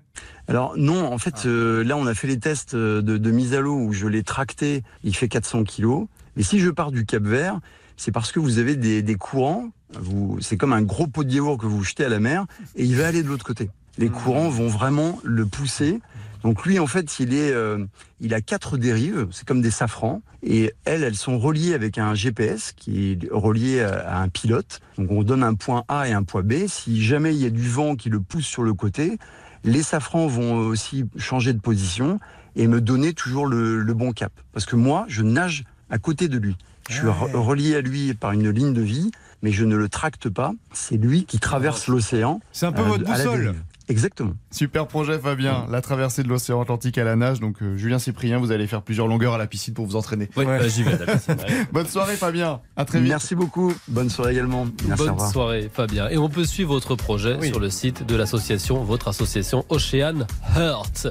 Alors 0.48 0.72
non, 0.78 1.12
en 1.12 1.18
fait, 1.18 1.44
euh, 1.44 1.84
là 1.84 1.98
on 1.98 2.06
a 2.06 2.14
fait 2.14 2.28
les 2.28 2.38
tests 2.38 2.74
de, 2.74 3.00
de 3.00 3.30
mise 3.30 3.52
à 3.52 3.60
l'eau 3.60 3.76
où 3.76 3.92
je 3.92 4.06
l'ai 4.06 4.22
tracté, 4.22 4.84
il 5.04 5.14
fait 5.14 5.28
400 5.28 5.64
kilos. 5.64 6.06
Et 6.38 6.42
si 6.42 6.60
je 6.60 6.70
pars 6.70 6.92
du 6.92 7.04
Cap 7.04 7.24
Vert, 7.24 7.60
c'est 7.98 8.10
parce 8.10 8.32
que 8.32 8.40
vous 8.40 8.58
avez 8.58 8.76
des, 8.76 9.02
des 9.02 9.14
courants, 9.16 9.68
vous, 9.98 10.38
c'est 10.40 10.56
comme 10.56 10.72
un 10.72 10.82
gros 10.82 11.06
pot 11.06 11.24
de 11.24 11.32
yaourt 11.32 11.58
que 11.60 11.66
vous 11.66 11.82
jetez 11.82 12.04
à 12.04 12.08
la 12.08 12.20
mer 12.20 12.46
et 12.76 12.84
il 12.84 12.96
va 12.96 13.06
aller 13.06 13.22
de 13.22 13.28
l'autre 13.28 13.44
côté. 13.44 13.70
Les 13.98 14.08
courants 14.08 14.48
vont 14.48 14.68
vraiment 14.68 15.18
le 15.24 15.46
pousser. 15.46 16.00
Donc 16.42 16.64
lui, 16.64 16.78
en 16.78 16.86
fait, 16.86 17.18
il 17.20 17.34
est, 17.34 17.50
euh, 17.52 17.84
il 18.20 18.32
a 18.32 18.40
quatre 18.40 18.78
dérives, 18.78 19.26
c'est 19.30 19.46
comme 19.46 19.60
des 19.60 19.70
safrans, 19.70 20.22
et 20.42 20.72
elles, 20.86 21.02
elles 21.02 21.16
sont 21.16 21.38
reliées 21.38 21.74
avec 21.74 21.98
un 21.98 22.14
GPS 22.14 22.72
qui 22.74 23.12
est 23.12 23.18
relié 23.30 23.82
à, 23.82 24.16
à 24.16 24.22
un 24.22 24.28
pilote. 24.28 24.80
Donc 24.96 25.10
on 25.10 25.22
donne 25.22 25.42
un 25.42 25.52
point 25.54 25.84
A 25.88 26.08
et 26.08 26.12
un 26.12 26.22
point 26.22 26.42
B. 26.42 26.66
Si 26.66 27.02
jamais 27.04 27.34
il 27.34 27.42
y 27.42 27.46
a 27.46 27.50
du 27.50 27.68
vent 27.68 27.94
qui 27.94 28.08
le 28.08 28.20
pousse 28.20 28.46
sur 28.46 28.62
le 28.62 28.72
côté, 28.72 29.18
les 29.64 29.82
safrans 29.82 30.28
vont 30.28 30.54
aussi 30.68 31.04
changer 31.18 31.52
de 31.52 31.60
position 31.60 32.20
et 32.56 32.66
me 32.68 32.80
donner 32.80 33.12
toujours 33.12 33.46
le, 33.46 33.80
le 33.82 33.94
bon 33.94 34.12
cap. 34.12 34.32
Parce 34.54 34.64
que 34.64 34.76
moi, 34.76 35.04
je 35.08 35.22
nage 35.22 35.64
à 35.90 35.98
côté 35.98 36.28
de 36.28 36.38
lui. 36.38 36.56
Je 36.88 36.94
suis 36.96 37.06
re- 37.06 37.36
relié 37.36 37.76
à 37.76 37.80
lui 37.82 38.14
par 38.14 38.32
une 38.32 38.48
ligne 38.48 38.72
de 38.72 38.80
vie, 38.80 39.10
mais 39.42 39.52
je 39.52 39.64
ne 39.64 39.76
le 39.76 39.88
tracte 39.88 40.28
pas. 40.28 40.52
C'est 40.72 40.96
lui 40.96 41.24
qui 41.24 41.38
traverse 41.38 41.86
l'océan. 41.86 42.40
C'est 42.52 42.66
un 42.66 42.72
peu 42.72 42.82
euh, 42.82 42.86
votre 42.86 43.04
boussole. 43.04 43.54
Exactement. 43.90 44.32
Super 44.52 44.86
projet 44.86 45.18
Fabien, 45.18 45.66
la 45.68 45.80
traversée 45.80 46.22
de 46.22 46.28
l'océan 46.28 46.60
Atlantique 46.62 46.96
à 46.96 47.04
la 47.04 47.16
nage. 47.16 47.40
Donc 47.40 47.56
euh, 47.62 47.76
Julien 47.76 47.98
Cyprien, 47.98 48.38
vous 48.38 48.52
allez 48.52 48.66
faire 48.68 48.82
plusieurs 48.82 49.08
longueurs 49.08 49.34
à 49.34 49.38
la 49.38 49.46
piscine 49.48 49.74
pour 49.74 49.84
vous 49.86 49.96
entraîner. 49.96 50.28
Oui, 50.36 50.44
bah, 50.44 50.66
j'y 50.68 50.84
vais 50.84 50.92
à 50.94 51.04
la 51.04 51.16
piscine, 51.16 51.34
ouais. 51.34 51.66
Bonne 51.72 51.86
soirée 51.88 52.14
Fabien, 52.16 52.60
à 52.76 52.84
très 52.84 53.00
vite. 53.00 53.08
Merci 53.10 53.34
beaucoup. 53.34 53.74
Bonne 53.88 54.08
soirée 54.08 54.32
également. 54.32 54.66
Merci, 54.86 55.04
Bonne 55.08 55.18
soirée, 55.30 55.68
Fabien. 55.72 56.08
Et 56.08 56.18
on 56.18 56.28
peut 56.28 56.44
suivre 56.44 56.72
votre 56.72 56.94
projet 56.94 57.36
Oui. 57.40 57.48
sur 57.48 57.58
le 57.58 57.68
site 57.68 58.06
de 58.06 58.14
l'association, 58.16 58.84
votre 58.84 59.08
association 59.08 59.64
Ocean 59.68 60.26
Heart. 60.56 61.08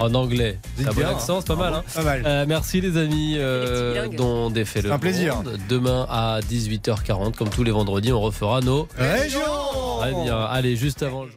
En 0.00 0.14
anglais. 0.14 0.58
Bon 0.78 1.04
accent, 1.04 1.40
c'est 1.40 1.48
pas 1.48 1.56
mal. 1.56 1.74
Hein 1.74 1.84
Pas 1.94 2.02
mal. 2.02 2.22
Euh, 2.24 2.44
merci 2.48 2.80
les 2.80 2.96
amis 2.96 3.34
euh, 3.36 4.08
dont 4.08 4.48
défait 4.50 4.80
le 4.82 4.90
un 4.90 4.98
plaisir. 4.98 5.36
monde. 5.36 5.58
Demain 5.68 6.06
à 6.08 6.40
18h40, 6.40 7.36
comme 7.36 7.48
tous 7.50 7.62
les 7.62 7.70
vendredis, 7.72 8.12
on 8.12 8.20
refera 8.20 8.60
nos. 8.60 8.88
Région 8.96 9.40
Très 10.00 10.12
bien. 10.24 10.38
Allez, 10.38 10.76
juste 10.76 11.02
avant 11.02 11.24
le 11.24 11.30